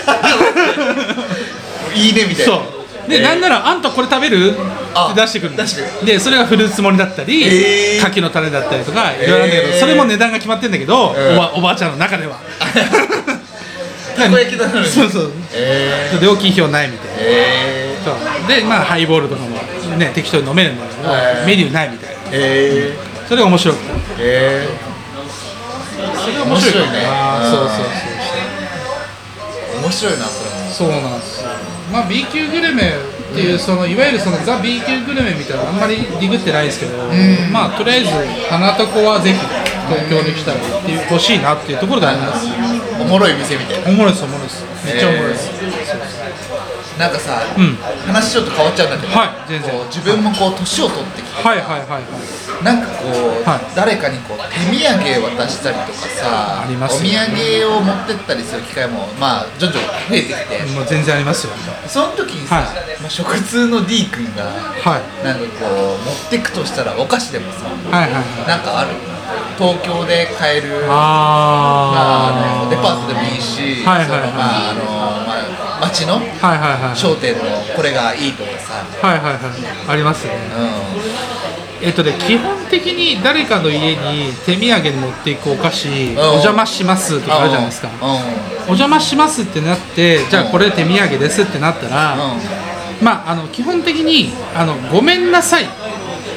[1.94, 2.52] いいねみたいな。
[2.52, 2.62] そ
[3.06, 3.08] う。
[3.08, 4.54] で、なんならあんたこれ食べる？
[4.94, 5.56] あって出してくる
[6.04, 8.02] でそれがフルーツ盛りだったり、へー。
[8.02, 9.78] 柿の種だったりとかいろいろなんだけど、へー。
[9.80, 11.36] それも値段が決まってんだけど、うん。
[11.36, 12.36] おばおばあちゃんの中では。
[14.16, 14.66] たこ焼きな。
[14.66, 15.10] のにそう。
[15.10, 17.22] そうえ料金表ないみたいな。
[17.22, 18.14] ー、えそう。
[18.48, 19.56] でまあハイボールとかも
[19.96, 21.46] ね適当に飲めるんだけど、はい。
[21.46, 22.20] メニューないみたいな。
[22.22, 22.96] ー、え
[23.28, 24.68] それが面白くてー、え
[26.20, 27.06] それが面白いね。
[27.50, 30.50] そうそうー、面白いなそれ。
[30.50, 31.48] もそうそうなんですよ。
[31.92, 32.82] まあ B 級グルメ
[33.32, 36.96] っていうそのいわゆるそのザ B 級グルメみたいなのあんまりディグってないですけど、
[37.50, 38.10] まあとりあえず
[38.50, 39.38] 花とこはぜひ
[39.92, 42.46] 東京に来たら行ってほしいなっていうところであります。
[43.00, 43.90] おもろい店みたいな。
[43.90, 44.64] おもろいですおもろいです。
[44.84, 45.50] めっちゃおもろいです、
[46.98, 47.76] なんかさ、うん。
[48.06, 49.70] 話ちょっと変わっちゃうんだけど、はい全然。
[49.86, 52.64] 自分もこう年を取ってきてはいはいはいはい。
[52.64, 53.60] なんかこう、はい。
[53.74, 61.52] 誰かにこう手土産渡したりとかさありますお土産を持ってったりする機会もまあ徐々に増えてきて、もう全然ありますよ。
[61.86, 62.64] その時にさ、はい。
[63.00, 65.24] まあ、食通の D 君がはい。
[65.24, 68.48] なんかこう持ってくとしたらお菓子でもさはいはいはい。
[68.48, 68.90] なんかある？
[69.58, 70.96] 東京で買えるまあ、
[71.94, 74.26] ああーのデパートでもいいし、はいはいはい。
[74.26, 76.96] そのまああのまあ、町のはいはいはい。
[76.96, 77.40] 商店の
[77.76, 79.42] これがいいとかさ、はいはいはい。
[79.88, 80.34] ありますね。
[80.34, 86.16] うえっとね基本的に誰かの家に手土産に持っていくお菓子、ん。
[86.16, 92.40] お邪魔しますとん、かあるじゃないですか、うお邪魔しますってなってじゃあこれ手土産ですってなったら、んうん。
[93.02, 95.64] まああの基本的にあのごめんなさい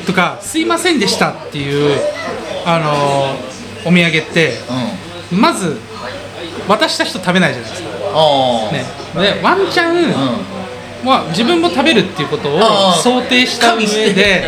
[0.08, 2.00] とかすいませんでしたっていう
[2.66, 4.54] あのお土産って
[5.32, 5.40] うん。
[5.40, 5.78] まず
[6.68, 10.14] 渡した人食べないじゃないですか、あね、でワンチャン、うん。
[11.04, 12.60] まあ、自分も食べるっていうことを
[12.94, 14.44] 想定した上で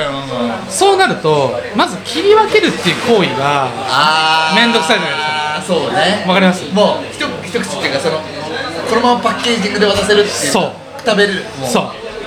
[0.70, 5.14] そうなるとまず切り分けるっていう行為があーめんどくさいじゃな
[5.58, 5.76] いですか。
[5.76, 6.26] そうね。
[6.28, 6.74] わかります？
[6.74, 8.18] もう一一口っていうかその
[8.90, 10.34] このままパッケージングで渡せるっていう。
[10.34, 10.72] そう。
[11.06, 11.44] 食べれる。
[11.60, 11.70] もう。
[11.70, 11.84] そう。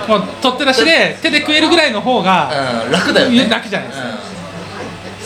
[0.09, 2.51] もう取って出しで手で食えるぐらいの方が
[2.87, 3.49] うん、楽だよね。
[3.49, 4.09] 楽じゃないですか。
[4.09, 4.11] う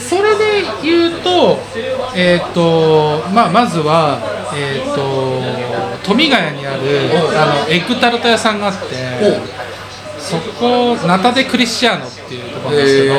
[0.09, 1.59] それで言うと,、
[2.15, 4.19] えーとまあ、まずは、
[4.55, 6.83] えー、と富ヶ谷にある
[7.37, 8.95] あのエッグタルト屋さんがあって
[10.25, 13.15] そこナタ・デ・クリスチアノっていうところなんですけど、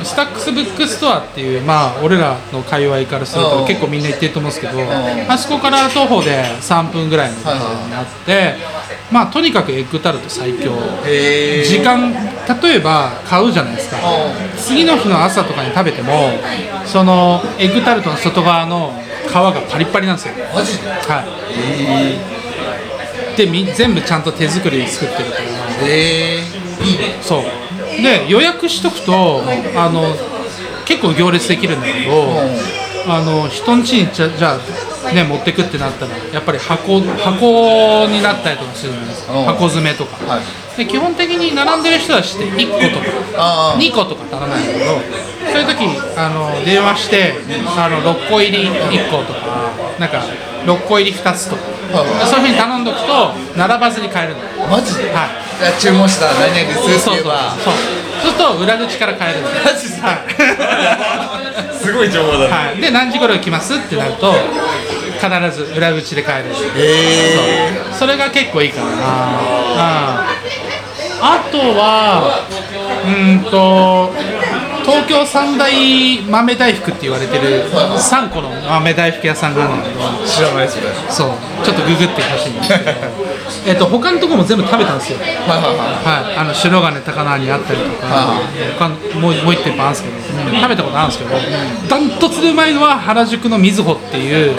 [0.00, 3.50] へ Stacks Bookstore っていうまあ俺らの界隈からするうん。
[3.62, 5.30] と結構みんな行ってると思うんですけど、ん。
[5.30, 8.56] あそこから徒歩で3分ぐらいのところにあって、
[9.10, 10.72] まあとにかくエッグタルト最強。
[11.06, 11.64] へえ。
[11.64, 13.96] 時間例えば買うじゃないですか。
[14.58, 16.30] 次の日の朝とかに食べても
[16.84, 18.92] そのエッグタルトの外側の
[19.26, 20.34] 皮がパリッパリなんですよ。
[20.54, 20.88] マジで？
[20.90, 22.43] はい
[23.36, 25.88] でみ全部ちゃんと手作りで作ってるから。
[25.88, 26.64] へえ。
[26.84, 27.42] いいねそう。
[28.02, 29.42] で予約しとくと
[29.76, 30.14] あの
[30.84, 32.26] 結構行列できるんだけど、
[33.06, 34.58] あの人ん家にじゃじゃ
[35.06, 39.44] あ、ね、持ってくってなったらやっぱり箱箱になったりとかするんですうん。
[39.44, 40.76] 箱詰めとか、はい。
[40.76, 44.84] で基本的に並んでる人たちって1個とかあー2個とか頼むんだけど
[45.52, 47.34] そういう時あの電話して
[47.76, 49.70] あの6個入り1個とか
[50.00, 50.24] なんか
[50.66, 51.62] 6個入り2つとか。
[51.62, 51.73] はい
[52.26, 54.36] そういうふうに頼んどくと並ばずに買える。
[54.36, 55.12] のマジで？
[55.12, 55.28] はい。
[55.58, 57.74] じゃあ注文したら何々ですってそうそうそう。
[58.20, 59.42] すると裏口から買える。
[59.42, 60.00] のマジで？
[60.00, 60.24] は
[61.84, 64.32] すごい情報い、はい、で何時頃来ますってなると
[65.20, 66.50] 必ず裏口で買える。
[66.50, 66.56] へ
[67.66, 67.72] え。
[67.98, 68.86] それが結構いいかな
[69.76, 70.26] あ
[71.20, 72.40] あとは
[73.04, 74.12] うーんと
[74.84, 83.34] 東京三大豆大福って言われてる3個の豆大福屋さんがあるんだけど知らないそれそうちょっとググってほしいんですけど
[83.66, 85.18] えっと他のとこも全部食べたんですよ。
[85.18, 88.40] はいはいははい、あの白金高輪にあったりとか、は
[88.78, 94.56] 他のもうもう一店舗あるんですけど、食べたことあるんですけど、ダントツでうまいのは原宿のみずほっていう、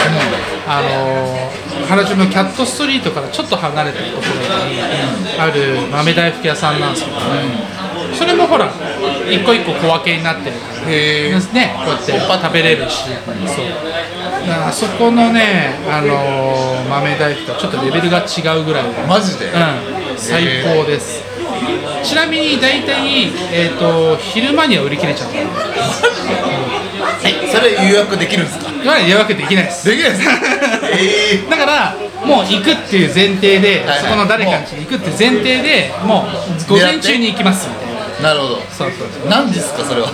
[0.68, 4.82] あのー原宿のキャットストリートからちょっと離れたところに
[5.38, 7.18] ある豆大福屋さんなんですけど、
[8.18, 8.70] それもほら、
[9.30, 12.12] 一個一個小分けになってるから、ね、こうやって
[12.44, 13.14] 食べれるし、そう。
[14.48, 18.24] だからあそこのね、あのー豆大福とはちょっとレベルが違
[18.60, 18.84] うぐらい。
[19.08, 19.46] マジで？
[19.48, 19.54] うん、
[20.18, 21.24] 最高です。
[22.04, 25.32] ちなみに大体、えー、と昼間には売り切れちゃう。
[25.34, 25.44] え
[27.52, 28.70] それ予約できるんですか？
[28.72, 29.88] 今まで予約できないです。
[29.90, 30.24] できないです。
[30.26, 30.32] か
[30.94, 34.00] えだからもう行くっていう前提で、はいはい。
[34.02, 36.28] そこの誰かに行くっていう前提でも
[36.68, 37.85] う午前中に行きますみたい
[38.22, 38.56] ななるほど。
[38.72, 39.30] そうそうそう。
[39.30, 40.08] 何時ですかそれは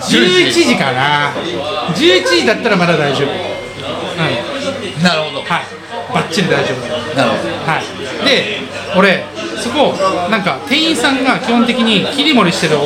[0.00, 1.32] ？11時かな。
[1.94, 3.28] 11時だったらまだ大丈夫。
[3.28, 5.02] うん。
[5.02, 5.42] なるほど。
[5.42, 5.62] はい。
[6.12, 7.16] バッチリ大丈夫。
[7.16, 7.48] なるほど。
[7.66, 8.24] はい。
[8.24, 8.60] で
[8.96, 9.24] 俺
[9.58, 9.94] そこ
[10.30, 12.76] なんか店員さんが基本的に切り盛りしてる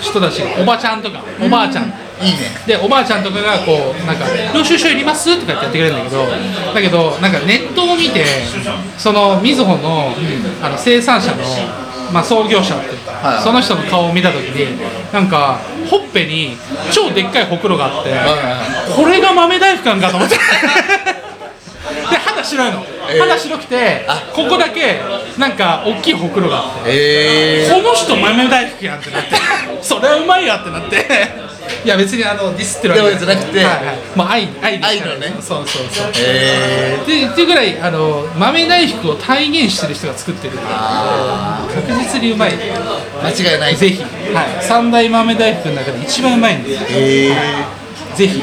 [0.00, 1.92] 人たちがおばちゃんとかおばあちゃん。
[2.22, 2.38] いいね。
[2.66, 6.26] でおばあちゃんとかがこうなんか「領収書いります?」とかってやってくれるんだけど
[6.74, 8.24] だけどなんかネットを見て
[8.96, 10.14] そのみずほの
[10.62, 11.36] あの生産者の、
[12.12, 13.42] まあ、創業者ってはい。
[13.42, 14.78] その人の顔を見た時に
[15.12, 16.56] なんかほっぺに
[16.92, 18.10] 超でっかいほくろがあって、
[18.94, 20.36] これが豆大福なんかと思って。
[22.10, 23.20] で肌白いの、えー。
[23.20, 24.22] 肌白くてあ。
[24.32, 25.00] ここだけ
[25.38, 26.90] なんか大きいほくろがあって。
[27.64, 29.36] えこの人豆大福やんってなって。
[29.82, 31.06] それはうまいやってなって
[31.84, 35.34] いや別にあのディスってるわけじゃなくてはいはい、まあ愛愛愛のね。
[35.40, 36.10] そうそうそう。
[36.10, 42.52] ー、えでっていうぐらいあの豆大福を体現してる人が作ってるんであ確実にうまい。
[42.52, 42.72] ー、
[43.22, 43.76] 間違いない。
[43.76, 47.32] ぜひ、はい、三大豆大福の中で一番うまいんでえ
[48.14, 48.42] ぜひ。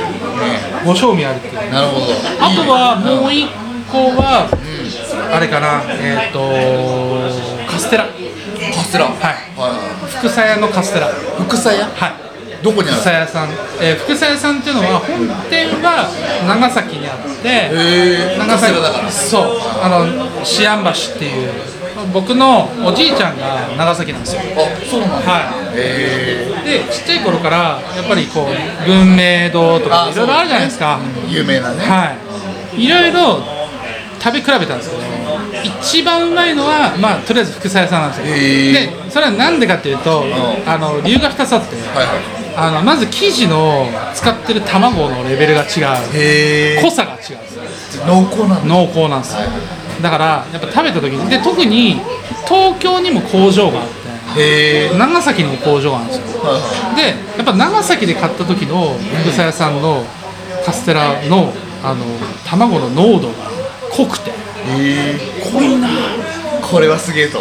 [0.86, 1.54] ご賞味あるっていう。
[1.54, 2.06] ー、なるほど。
[2.40, 3.48] あとはもう一
[3.92, 4.50] 個は、
[5.32, 5.82] あれかな。
[5.90, 8.06] えっ、とカステラ。
[8.06, 9.06] カステラ。
[9.06, 9.16] はい。
[9.58, 11.08] は福さ屋のカステラ。
[11.08, 12.33] はい副菜屋？
[12.64, 12.98] どこにある？
[12.98, 13.50] 屋さん、
[13.82, 16.08] えー、福さ屋さんっていうのは本店は
[16.48, 17.70] 長崎にあって
[18.40, 19.60] 長崎そう。
[19.84, 21.52] あの思案橋っていう。
[22.12, 24.42] 僕のおじいちゃんが長崎なんですよ。
[24.42, 25.16] あそうなんだ。
[25.18, 31.80] はへいでちっちゃい頃からやっぱりこう文明堂とかあいろいろあるじゃないですか、ー、有名なね。
[31.80, 32.18] は
[32.76, 32.84] い。
[32.84, 33.44] いろいろ
[34.20, 35.04] 食べ比べたんですけど
[35.64, 38.36] 一番うまいのはまあとりあえず福さ屋さんなんですよ。
[39.06, 40.34] でそれはなんでかっていうとん。
[40.68, 41.76] あの理由が2つあって。
[41.76, 46.82] はいはあのまず生地の使ってる卵のレベルが違う。
[46.82, 47.38] 濃さが違う。
[48.04, 48.76] ん濃厚なんだ。
[48.76, 49.40] 濃厚なんですよ。
[50.02, 52.02] だからやっぱ食べた時にで特に
[52.48, 56.44] 東京にも工場があって長崎にも工場があるんですよ。
[56.44, 57.02] はいはで
[57.38, 60.04] やっぱ長崎で買った時の福さ屋さんの
[60.66, 62.06] カステラのあの
[62.46, 63.34] 卵の濃度が
[63.92, 64.32] 濃くて。
[64.64, 65.90] 濃いな
[66.74, 67.38] これはすげえと。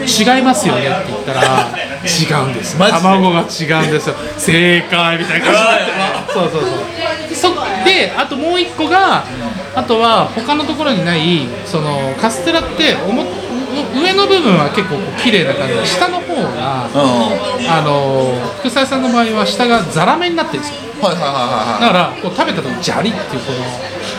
[0.00, 1.68] 違いますよねって言ったら
[2.00, 4.14] 違うんです卵が違うんですよ。
[4.38, 5.46] 正解みたいな。
[5.46, 5.54] 感
[6.26, 6.62] じそうそう。
[7.34, 7.54] そう。
[7.54, 9.22] そであともう一個が
[9.74, 13.24] あとは他のところにないそのカステラっておも
[14.00, 15.74] 上の部分は結構こう綺麗な感じ。
[15.74, 17.70] で下の方がうん。
[17.70, 20.90] あの福沢さんの場合は下がザラメになってるんですよ。
[21.02, 23.62] はいはいはいだはからこう食べた時ジャリっていうこのい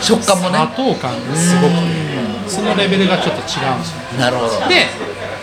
[0.02, 0.58] 食感もね。
[0.58, 2.01] 砂糖感がすごくて
[2.52, 4.20] そのレベルがちょっと違うんですよ。
[4.20, 4.68] なるほど。
[4.68, 4.86] で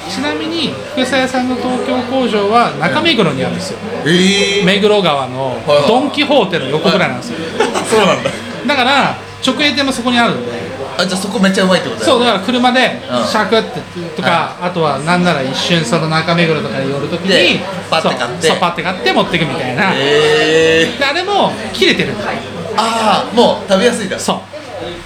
[0.10, 3.80] ちなみに福沢屋さんの東京工場は中目黒にあるんですよ。
[4.06, 7.38] ええ目黒川のドン・キホーテの横ぐらいなんですよ。
[7.90, 8.30] そうなんだ。
[8.68, 10.70] だから直営店もそこにあるんで。
[10.98, 13.26] あじゃあそこめっちゃうまいってことだよそうだから車でうん。
[13.26, 13.80] シャクって
[14.18, 18.48] とかあとはなんなら一瞬その中目黒とかに寄るときにでパッて買って。
[18.50, 19.92] そうパッて買って持ってくみたいな。
[19.94, 22.14] へえであれも切れてる。
[22.14, 22.30] んだよ
[22.76, 24.38] ああもう食べやすいんだそう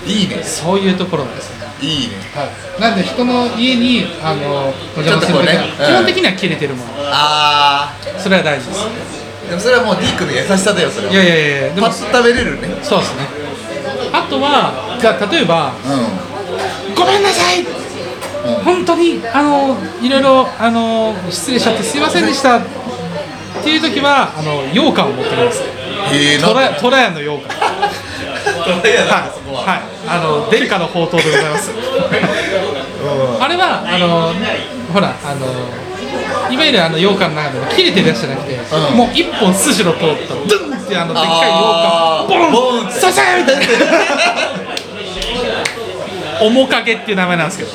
[0.05, 0.43] いいね。
[0.43, 2.15] そういうところですねいいね。
[2.33, 2.45] は
[2.77, 5.59] い、なんで人の家にあのお邪魔するときはね。
[5.79, 5.85] うん。
[5.85, 6.91] 基本的には切れてるもの。
[7.11, 8.79] あそれは大事です。
[8.81, 11.13] あでもそれはもう D 君の優しさだよそれは。
[11.13, 12.69] いやいやいやでもパッと食べれるね。
[12.81, 13.27] そうですね。
[14.13, 15.73] あとはじゃあ例えばう
[16.95, 17.65] 「ごめんなさい。
[18.65, 22.61] 本当にあのいろいろあの失礼しちゃってすいませんでした」っ
[23.63, 25.61] ていう時はあの羊羹を持ってきます。
[26.11, 27.47] えトラトラヤの羊羹
[28.71, 31.71] はいあの殿下の宝刀でございます。
[33.39, 34.33] あれはあの
[34.93, 35.45] ほらあの
[36.51, 38.59] いわゆるあの羊羹の中でも切れてるやつじゃなくて、う
[38.93, 38.97] ん。
[38.97, 41.63] もう一本筋の通ったドゥンってあのでっかい羊
[42.27, 42.99] 羹ボンボンって。
[42.99, 43.63] ささみたいな。
[46.41, 47.71] 面影っていう名前なんですけど。
[47.71, 47.73] へ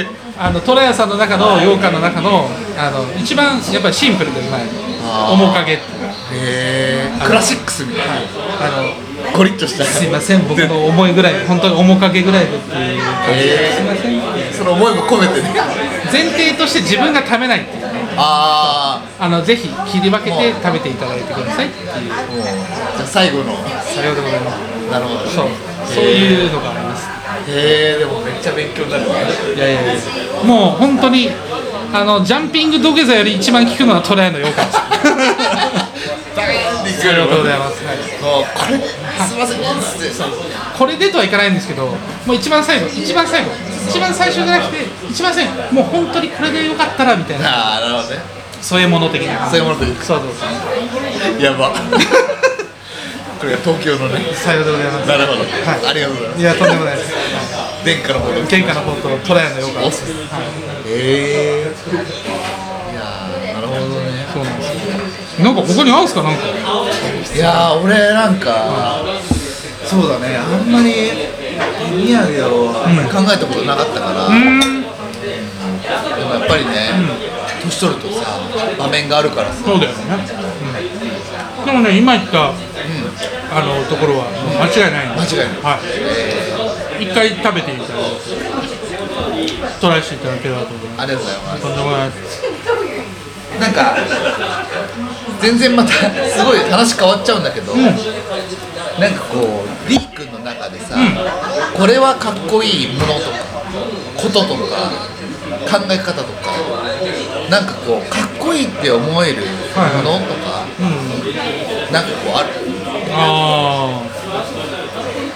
[0.00, 0.06] え
[0.38, 4.62] あの虎屋さんの中の羊羹の中のあの一番やっぱりシンプルでうまい。
[5.36, 8.14] 面影っていうへえクラシックスみたいな。
[8.14, 9.01] あの
[9.34, 9.84] ゴリッとした。
[9.84, 13.02] すいません僕の思いぐらい本当に面影ぐらいでっていう。
[13.02, 13.40] 感じ
[13.74, 15.54] すいませんその思いも込めてね。
[16.12, 17.82] 前提として自分が食べないっていう。
[18.16, 21.88] ああのぜひ切り分けて食べていただいてくださいっていう。
[21.88, 23.54] じゃあ最後の。
[23.82, 24.58] さようでございます。
[24.90, 25.48] なるほどそう。
[25.86, 27.08] そういうのがあります。
[27.48, 29.10] へえでもめっちゃ勉強になるね。
[29.56, 30.00] いやいやいや。
[30.44, 31.30] もう本当に
[31.92, 34.78] あのジャンピング土下座より一番効くのはトライの羊羹です。
[36.36, 37.96] バーンっていくありがとうございます、はい。
[37.98, 38.78] これ
[39.26, 39.58] すいません。
[40.78, 41.96] これでとはいかないんですけども
[42.32, 43.50] う一番最後一番最後
[43.88, 44.78] 一番最初じゃなくて
[45.10, 47.48] 一番最後もう本当にこれでよかったらみたいな。
[47.48, 48.20] ああなるほどね。
[48.60, 51.42] そういうもの的なそういうものでそうそうそう。
[51.42, 51.72] やば。
[53.40, 54.20] これが東京のね。
[54.34, 55.08] さようでございます。
[55.08, 55.86] なるほど、はい。
[55.90, 56.40] ありがとうございます。
[56.40, 57.12] いやとんでもないです。
[57.84, 60.04] 殿下のほど喧嘩の方とトラヤのヨガおす。
[60.06, 60.14] へ
[60.86, 66.22] えいやーなるほどねそうなんですよなんか他にあるんすか？
[66.22, 66.44] なんか。
[67.34, 69.02] いやー俺なんか
[69.86, 70.36] そうだね。
[70.36, 71.08] あんまり手
[71.90, 72.22] 土産
[72.54, 72.80] を考
[73.32, 74.60] えたことなかったから、うん。
[74.60, 74.88] で
[76.24, 76.90] もやっぱりね、
[77.64, 78.40] 年取るとさ
[78.78, 79.64] 場面があるからさ。
[79.64, 79.96] そうだよね、
[81.60, 82.52] うん、でもね今言った、あ
[83.62, 84.26] のところは
[84.60, 85.06] 間違いない。
[85.08, 85.62] 間違いない。
[85.62, 85.78] は
[87.00, 87.04] い。
[87.04, 87.98] 一回食べてみたら
[89.80, 91.62] トライしていただければと思いまありがとうございますす。
[91.62, 92.42] とんでもないです。
[93.60, 93.96] なんか
[95.42, 100.96] 全然またすごい話変わっちゃうんだけど、なんかこう D 君の中でさ、
[101.76, 103.38] これはかっこいいものとか
[104.16, 104.92] こととか
[105.68, 106.52] 考え方とか
[107.50, 109.46] なんかこうかっこいいって思えるも
[110.02, 110.66] のとか、
[111.92, 112.48] なんかこうある？
[113.14, 114.00] あ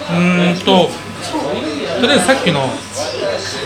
[0.09, 0.89] あうーんと
[1.99, 2.69] とりあえずさっきの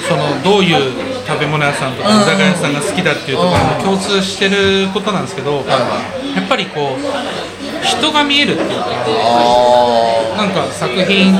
[0.08, 0.92] そのどういう
[1.28, 5.64] 食べ物屋さんとか居酒屋さんが好きだっていうところも共通してることなんですけど
[6.36, 11.34] やっぱりこう人が見えるっていうかあなんか作品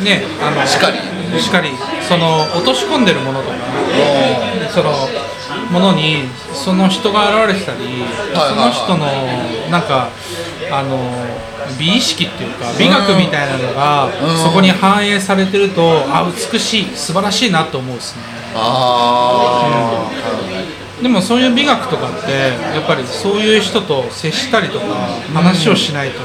[0.00, 1.18] ねあのしかり。
[1.36, 1.68] しかり
[2.08, 3.56] その落とし込んでるものとか
[4.70, 4.92] その
[5.70, 6.22] ものに
[6.54, 9.06] その人が現れてたり、はいその人の
[9.70, 10.08] なんか
[10.70, 10.98] あの
[11.78, 14.38] 美意識っていうか美学みたいなのがうん。
[14.38, 18.22] そこに反映されてるとあ美しい素晴らしいなと思うですね。
[18.54, 20.10] あ
[21.02, 22.32] でもそういう美学とかって
[22.74, 24.86] やっぱりそういう人と接したりとか
[25.32, 26.18] 話をしないと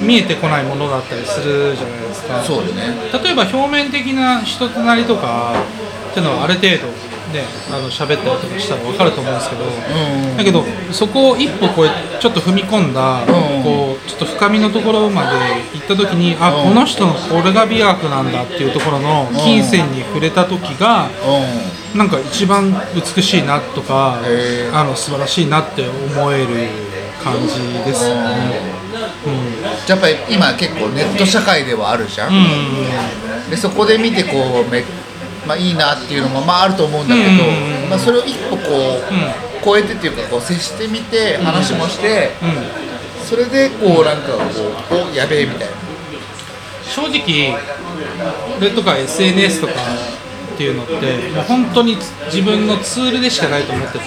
[0.00, 2.40] 見えてこないものだったりするじゃないですか。
[2.40, 2.94] あそうだね。
[3.22, 5.54] 例えば表面的な人となりとか
[6.10, 11.88] っていうのはある程度ねあの喋ったりとかしたら分かると思うんですけど、うんだけどそこを一歩こう
[12.20, 13.26] ちょっと踏み込んだ、ん
[13.62, 15.28] こうちょっと深みのところまで
[15.74, 16.68] 行った時にあ、うん。
[16.70, 21.10] この人のこれが美学なんだっていうところの金銭に触れた時が、う
[21.98, 24.74] なんか一番美しいなとかへー。
[24.74, 26.46] あの素晴らしいなって思える
[27.22, 28.14] 感じですね。
[28.14, 29.88] ん。
[29.88, 34.84] やっぱり今結構ネット社会ではあるじゃん、うん、うんでそこで見てこうめ、
[35.46, 43.26] まあ、いいなっていうのもまああると思うんだけど、うんまあ、それを一歩こう、超えてっていうかこう接してみて話もして、うん。
[43.26, 45.74] それでこうなんかこうおやべえみたいな。
[46.84, 47.54] 正直
[48.58, 49.74] 俺とか SNS とか
[50.58, 51.94] っていうのってもう本当に
[52.26, 54.04] 自分のツールでしかないと思ってて、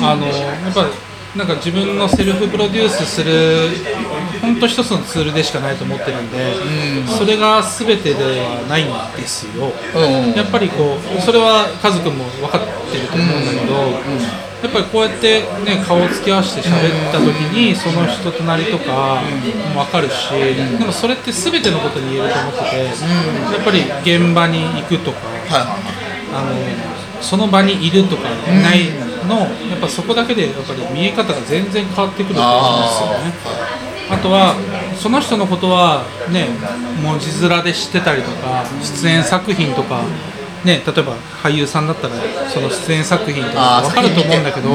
[0.00, 0.32] あのや
[0.70, 0.86] っぱ
[1.36, 3.68] なんか自分のセルフプロデュースする
[4.40, 6.54] 本当一つのツールでしかないと思ってるんで、
[7.18, 9.72] それが全てではないんですよ。
[9.94, 9.98] う
[10.30, 10.32] ん。
[10.32, 13.72] やっぱりこうそれはカズくんも分かってると思うんだけど、
[14.62, 19.20] やっぱりこうやってね顔を突き合わせて喋った時にその人となりとか
[19.74, 20.30] も分かるし、
[20.78, 22.92] でもそれって全てのことに言えると思ってて、や
[23.60, 25.18] っぱり現場に行くとか
[26.32, 26.54] あの
[27.20, 28.90] その場にいるとかいない
[29.26, 33.72] の、やっぱそこだけでやっぱり見え方が全然変わってくると思うんですよね。
[34.10, 34.54] あとは
[34.96, 36.48] その人のことはね
[37.02, 40.04] 文字面で知ってたりとか出演作品とか
[40.64, 42.14] ね例えば俳優さんだったら
[42.48, 44.68] その出演作品とか分かると思うんだけど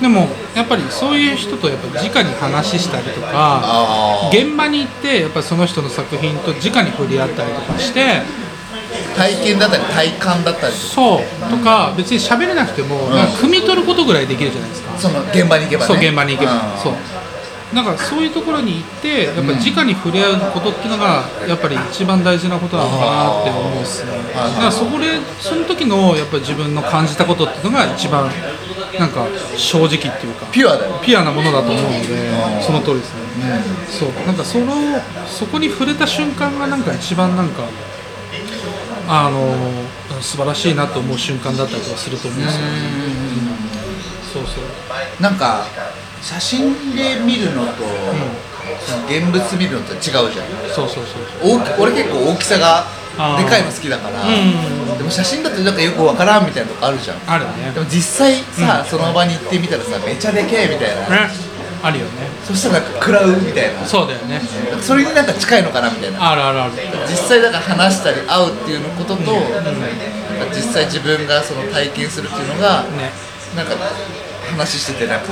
[0.00, 8.46] でもやっぱりそういう人とやっぱ直に話したりとかあ現場に行ってやっぱりその人の作品と直に触れ合ったりとかしてー
[9.16, 10.74] 体験だったり体感だったり。
[10.74, 11.50] とかそう。
[11.50, 14.98] とか別に喋れなくてもなんか汲み取ることぐらいできるじゃないですか。
[14.98, 15.94] その現場に行けばね。
[15.94, 16.78] そう現場に行けば、うん。
[16.78, 16.92] そう
[17.74, 24.12] なんかそういうところに行ってやっぱ直に触れ合うことっていうのがやっぱり一番大事なことなのかなって思うんですね。
[24.34, 28.30] だからそこでその時のやっぱり自分の感じたことっていうのが一番
[28.98, 31.00] なんか正直っていうかピュアだよ。
[31.02, 32.62] ピュアなものだと思うのでうん。
[32.62, 34.26] その通りですね、そう。
[34.26, 34.72] なんかその
[35.26, 37.64] そこに触れた瞬間がなんか一番なんか
[39.08, 42.62] あの素晴らしいなと思う瞬間だったりとかすると思うんですよ、
[44.34, 45.22] そうそう。
[45.22, 45.66] なんか
[46.26, 47.84] 写真で見るのと、
[49.06, 50.26] 現物見るのと違うじゃん。
[50.74, 52.84] そうそうそう大き俺結構大きさが
[53.38, 57.18] でかいの好きだから、うんでも写真だとなんかよくわからんみたいなとこあるじゃん。
[57.30, 57.70] あるね。
[57.72, 61.30] でも実際さ、その場に行ってみたらさめちゃでけえみたいな、ね。
[61.82, 62.26] あるよね。
[62.42, 63.86] そしたらなんか食らうみたいな。
[63.86, 64.40] そうだよね。
[64.82, 66.32] それになんか近いのかなみたいな。
[66.32, 66.72] あるあるある。
[67.06, 69.70] 実際だから話したり会うっていうのことと、なんか
[70.50, 73.12] 実際自分がその体験するっていうのが、ね。
[73.54, 73.76] なんか
[74.56, 75.28] 話しててなんか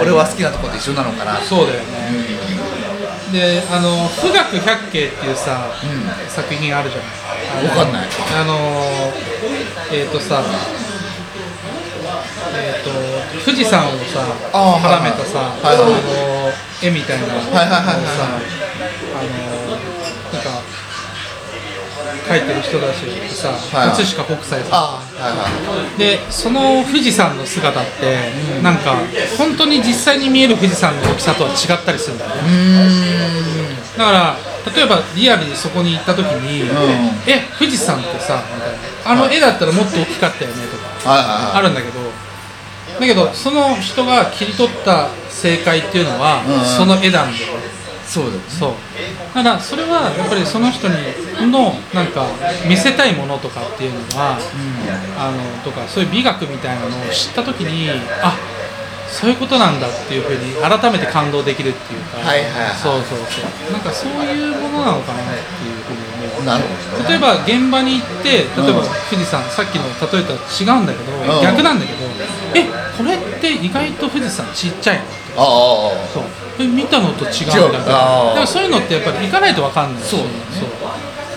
[0.00, 1.40] 俺は好きなところと一緒なのかな。
[1.40, 2.36] そうだよね。
[3.32, 5.72] であの「富岳百景」っていうさ、
[6.28, 7.68] 作品あるじゃない。
[7.68, 8.08] わかんない。
[8.38, 8.54] あの
[9.90, 10.42] えっ、ー、とさ
[12.54, 12.90] えっ、と
[13.44, 14.20] 富士山をさ
[14.52, 15.76] 絡めたさ、はい。
[15.78, 16.00] はいはい。
[16.00, 18.04] あの絵みたいなのをさ、はいはいはいはい
[19.16, 19.76] あの
[20.32, 20.62] なんか
[22.28, 23.96] 描いてる人たちってさ、はいはい。
[23.96, 25.05] 葛飾北斎さん
[25.96, 28.96] でその富士山の姿って、なんか
[29.38, 32.36] 本当に実際に見える富士山の大きさとは違ったりするんだよね。
[33.96, 34.36] だから
[34.74, 36.70] 例えばリアルにそこに行った時に「ん。
[37.26, 38.76] え富士山ってさ」みたいな
[39.10, 42.26] 「あの絵だったらもっと大きかったよね」とかあるんだけど。
[43.00, 47.52] だけどその人が切り取った正解っていうのは、その絵なんだよ
[48.06, 48.44] そうだよね。
[48.48, 48.72] そう。
[49.34, 50.94] だからそれはやっぱりその人に
[51.50, 52.26] のなんか
[52.68, 54.38] 見せたいものとかっていうのは、
[55.18, 57.90] あのとかそういう美学みたいなのを知った時に
[58.22, 58.38] あ
[59.08, 62.76] そういうことなんだっていうふうに改めて感動できるっていうか、はいはいはい。
[62.76, 63.72] そうそうそう。
[63.72, 66.44] なんかそういうものなのかなっていうふうに思う。
[66.44, 67.08] なるほどね。
[67.08, 68.86] 例えば現場に行って例えばうん。
[69.10, 71.42] 富士山さっきの例えとは違うんだけど、ん。
[71.42, 72.06] 逆なんだけど
[72.54, 75.02] えこれって意外と富士山ちっちゃいの
[75.36, 76.24] あああそう。
[76.58, 77.90] え見たのと違うんだけど。
[77.90, 80.30] だあーからそういうのってやっぱり行かないと分かんないそうだね。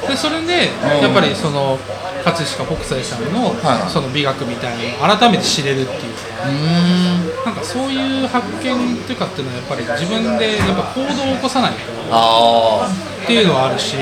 [0.01, 0.09] そう。
[0.09, 1.03] でそれでうん。
[1.03, 1.77] やっぱりその
[2.23, 6.13] 葛飾北斎さんのはいその美学みたいなのを改めて知れるっていう。
[6.13, 11.77] かうなんかそういう発見っていうかっていうのはやっぱり自分でやっぱ行動を起こさないと。
[12.11, 12.89] あ
[13.23, 13.95] っていうのはあるし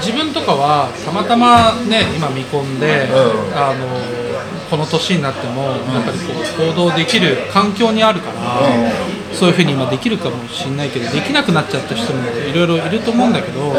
[0.00, 3.56] 自分とかはたまたまね今見込んで、うん。
[3.56, 4.23] あの
[4.70, 8.60] この年になってもやっぱりこう行動できる環境にあるから、
[9.32, 13.70] そういうふうに今できるかもしれないけどできなくなっちゃった人もいろいろいると思うんだけど、い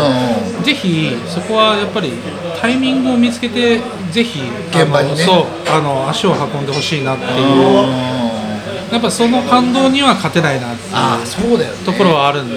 [0.58, 0.64] うん。
[0.64, 2.14] ぜひそこはやっぱり
[2.62, 3.80] タイミングを見つけて
[4.12, 8.16] ぜひ現場にそうあの足を運んでほしいなっていううん。
[8.92, 11.86] やっぱその感動には勝てないなっていうああそうだよね。
[11.86, 12.56] ところはあるんで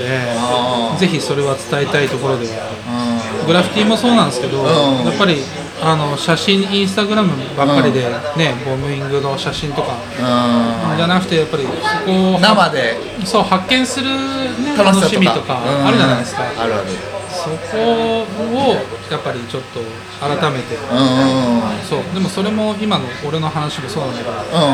[0.98, 4.66] ぜひそれは伝えたいところではグラフィティもそうなんですけど、うん。
[5.06, 5.42] やっぱり
[5.80, 8.04] あの写真インスタグラムばっかりで、
[8.36, 9.94] ねボムイングの写真とか。
[9.94, 10.96] ん。
[10.96, 11.70] じゃなくてやっぱりそ
[12.04, 12.96] こを生で。
[13.24, 16.84] そう発見する、ね、楽しみとかあるじゃないですか、あるある。
[17.30, 18.74] そこを
[19.10, 19.80] やっぱりちょっと
[20.20, 22.14] 改めて、うんそう。
[22.14, 24.30] でもそれも今の俺の話もそうなんだけど、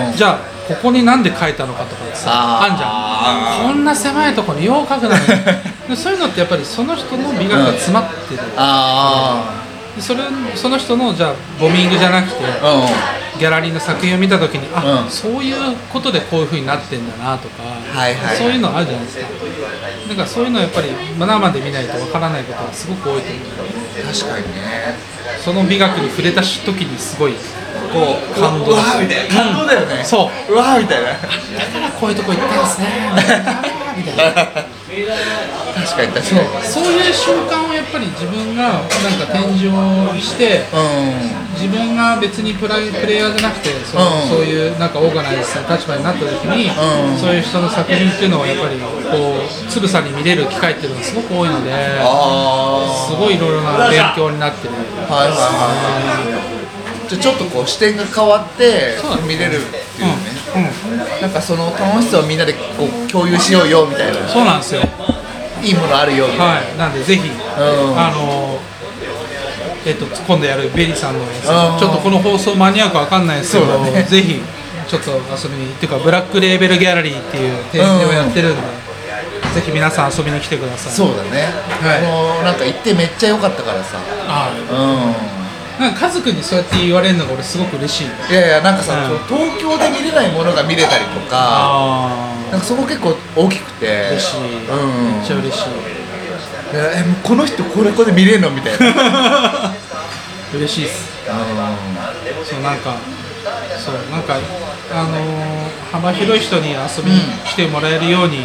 [0.08, 0.16] うん。
[0.16, 3.74] じゃあここになんで書いたのかとかさあんじゃん。
[3.74, 5.16] こんな狭いところによう書くな
[5.88, 9.63] の そういうのってやっぱりその人の美学が詰まってる、あで
[10.00, 10.20] それ
[10.54, 12.86] その人のじゃあボミングじゃなくてあ
[13.38, 15.10] ギャラリーの作品を見た時にあ、うん。
[15.10, 18.36] そういうことでこういう風になってんだなとか、はいはい。
[18.36, 19.26] そういうのあるじゃないですか。
[20.08, 20.88] だからそういうのはやっぱり
[21.18, 24.14] 生で見ないとわからないことがすごく多いと思う。
[24.14, 24.94] 確かにね。
[25.42, 27.32] その美学に触れた時にすごい
[27.92, 29.34] こう感動うわーみたいな。
[29.34, 30.04] 感動だよね。
[30.04, 30.52] そう。
[30.52, 31.08] うわーみたいな。
[31.10, 31.28] だか
[31.80, 32.86] らこういうとこ行ったんですね
[33.96, 36.64] みたいな 確かに確かに。
[36.64, 41.44] そういう瞬間をやっぱり自分がなんか展示をしてうん。
[41.54, 44.28] 自分が別にプライプレイヤーじゃなくてその、うん。
[44.28, 47.18] そういうなんかオーガナイズする立場になった時に、うん。
[47.18, 54.74] そういう人の作品っていうのはやっぱりこうつぶさに見れる機会っていうのがすごく多いのであすごいいろいろな勉強になってる。
[55.08, 57.08] あはいはいはい。
[57.08, 61.20] じゃあちょっとこう視点が変わって見れるっていうねうん。
[61.20, 64.28] なんかその楽しさをみんなでこう共有しようよみたいな。
[64.28, 64.82] そうなんですよ。
[65.62, 66.44] いいものあるよみたいな。
[66.44, 66.78] はい。
[66.78, 67.32] なんでぜひ、ん。
[67.96, 68.58] あの
[69.86, 71.48] えっと今度やるベリーさんのやつ。
[71.48, 71.78] うん。
[71.78, 74.02] ちょっとこの放送間に合うかわかんないですけど、ね。
[74.02, 74.40] ぜひ
[74.88, 78.62] ちょっと遊びにっていうか Black Label Gallery っていう展示をやってるんで、
[79.54, 80.92] ぜひ皆さん遊びに来てください。
[80.92, 81.48] そうだね、
[81.80, 82.02] はい。
[82.02, 83.96] もうなんか行ってめっちゃ良かったからさ。
[83.98, 85.33] はいうん
[85.78, 89.18] なんかカズにそうやって言われるのが俺すごく嬉しいいやいやなんかさ、うん。
[89.26, 94.08] 東京で見れないものが見れたりとかあなんかそこ結構大きくて。
[94.10, 95.18] 嬉しい、うん。
[95.18, 95.94] めっちゃ嬉しい。
[96.74, 99.74] いやえもうこの人これこれで見れるのみたいな。
[100.54, 101.14] 嬉しいっす。
[102.44, 102.96] そうなんか
[103.78, 104.36] そうなんか
[104.92, 105.54] あのー
[105.92, 108.38] 幅広い人に遊びに来てもらえるように、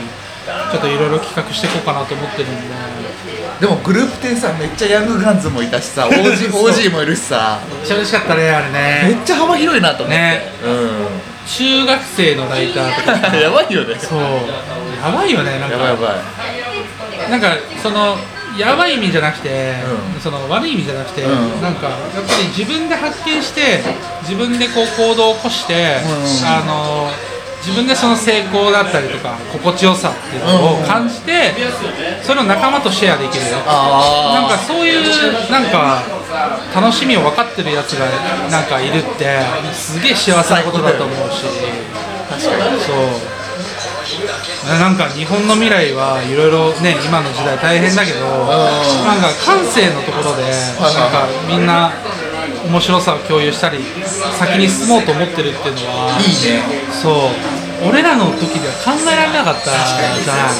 [0.71, 2.61] ちょっといろいろ企画していこうかなと思ってるんで
[3.59, 7.59] でもグループ展さめっちゃヤングガンズもいたしさ OG, OG もいるしさ。
[7.69, 10.41] めっちゃ嬉しかったねあれめねっちゃ幅広いなと思って、ね。
[11.45, 13.27] 中学生のライターとか。
[13.27, 13.95] う んやばいよね。
[13.99, 14.21] そう。
[14.21, 15.75] やばいよねなんか。
[15.75, 16.15] やばいやば
[17.27, 17.31] い。
[17.31, 18.17] なんかその
[18.57, 19.73] やばい意味じゃなくて、
[20.15, 20.21] うん。
[20.21, 21.61] その悪い意味じゃなくて、うん。
[21.61, 23.83] なんかやっぱり自分で発見して
[24.21, 26.47] 自分でこう行動を起こして、うん。
[26.47, 27.11] あの
[27.59, 31.53] 自分でその成功だったりとか心地よさっていうのを感じて、
[32.23, 35.03] それを仲間とシェアできるなんかそういう
[35.51, 36.01] なんか
[36.73, 38.07] 楽しみを分かってるやつが
[38.49, 39.39] なんかいるって
[39.73, 41.43] すげえ幸せなことだと思うし。
[42.29, 42.95] 確かにそう。
[44.79, 48.47] なんか日本の未来はいろいろね今の時代大変だけどん。
[49.05, 50.95] なんか感性のところではい。
[50.95, 51.91] なんかみんな
[52.69, 53.79] 面白さを共有したり
[54.37, 56.61] 先に進もうと思ってるっていうのはいいね。
[56.91, 60.59] そう俺らの時では考えられなかったじゃない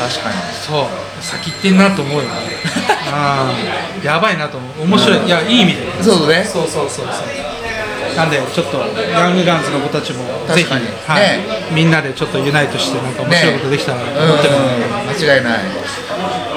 [0.00, 0.36] 確かに。
[0.66, 0.86] そう。
[1.20, 2.24] 先行ってんなと思うよ。
[2.30, 4.82] うんやばいなと思う。
[4.84, 5.26] 面白い。
[5.26, 6.02] いやいい意味で。
[6.02, 6.42] そうね。
[6.50, 7.59] そうそうそうそう
[8.20, 8.78] なんでちょっと
[9.10, 10.82] ヤングガンズの子たちもぜひ、はい。
[11.20, 15.60] ねみんなでちょっとユナイトしてなんか面白いことできたらとうん思ってるので、間違いない。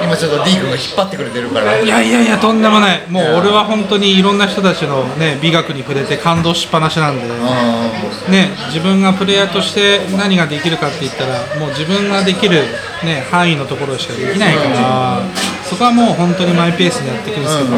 [0.03, 1.80] 今ちょっと D 君が引っ張ってくれてるから。
[1.80, 3.01] いやいやいやとんでもない。
[3.09, 12.64] もう俺は本当にいろんな人たちのね美学に触れて感動しっぱなしなんで、うね、自分がプレイヤーとして何ができるかって言ったらもう自分ができる、
[13.05, 15.22] ね、範囲のところしかできないから、
[15.64, 17.78] そこはもう本当にマイペースにやっていくんですけど、も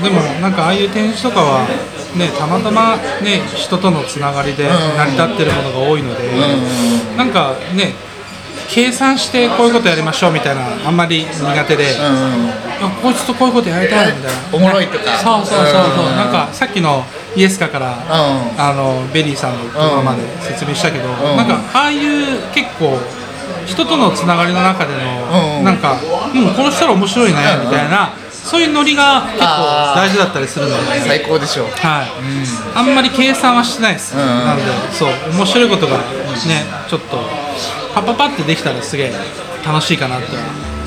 [0.00, 1.66] うでもなんかああいう展示とかは、
[2.16, 6.28] ね、たまたま、ね、人とのつながりで成り立ってるものが多いので、
[7.16, 7.94] なんかね
[8.68, 12.44] 計算してこういうことやりましょうみたいなあんまり苦手で、んうん。
[12.44, 14.38] いやこいつとこういうことやりたいみたいな。
[14.52, 15.18] おもろいとか。
[15.18, 16.06] そうそうそうそう。
[16.06, 16.16] うん。
[16.16, 17.04] なんかさっきの
[17.36, 21.36] イエスカから、あのベリーさんの言葉まで説明したけど、ん。
[21.36, 22.98] なんかああいう結構
[23.66, 25.64] 人とのつながりの中での、うん。
[25.64, 25.94] なんか、
[26.34, 28.12] うん、この人ら面白いねみたいな、
[28.44, 29.46] そういうノリが結構
[29.96, 30.76] 大事だったりするの？
[30.76, 31.66] で、最高でしょう。
[31.68, 32.10] はい。
[32.76, 34.26] あんまり計算はしてないです、んうん。
[34.26, 36.04] なのでそう面白いことがね
[36.88, 37.16] ちょっと
[37.94, 39.12] パッパパってできたらすげえ
[39.66, 40.26] 楽しいかなって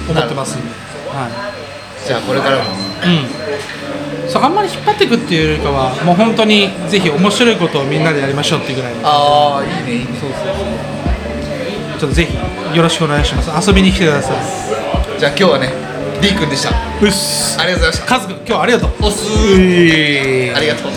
[0.07, 0.69] 思ってますんで、
[1.09, 2.07] はい。
[2.07, 2.63] じゃあこれからも。
[2.63, 9.01] うん、そうあんまり引っ張っていくっていうよりかはもう本当にぜひ面白いことをみんなでやりましょうっていうぐらいの。
[9.03, 10.07] ああいいねいいね。
[11.99, 12.37] ちょっとぜひ
[12.77, 13.69] よろしくお願いします。
[13.69, 15.19] 遊びに来てください。
[15.19, 15.73] じゃあ今日はね
[16.22, 16.72] D 君でした。
[17.01, 17.59] うっす。
[17.59, 18.07] ありがとうございました。
[18.07, 18.91] カズくん今日はありがとう。
[19.03, 19.24] おす。
[19.59, 20.91] えありがとう。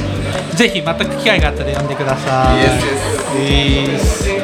[0.56, 2.58] ぜひまた機会があったら呼んでください。
[2.58, 3.44] イ
[3.94, 4.39] エスイエス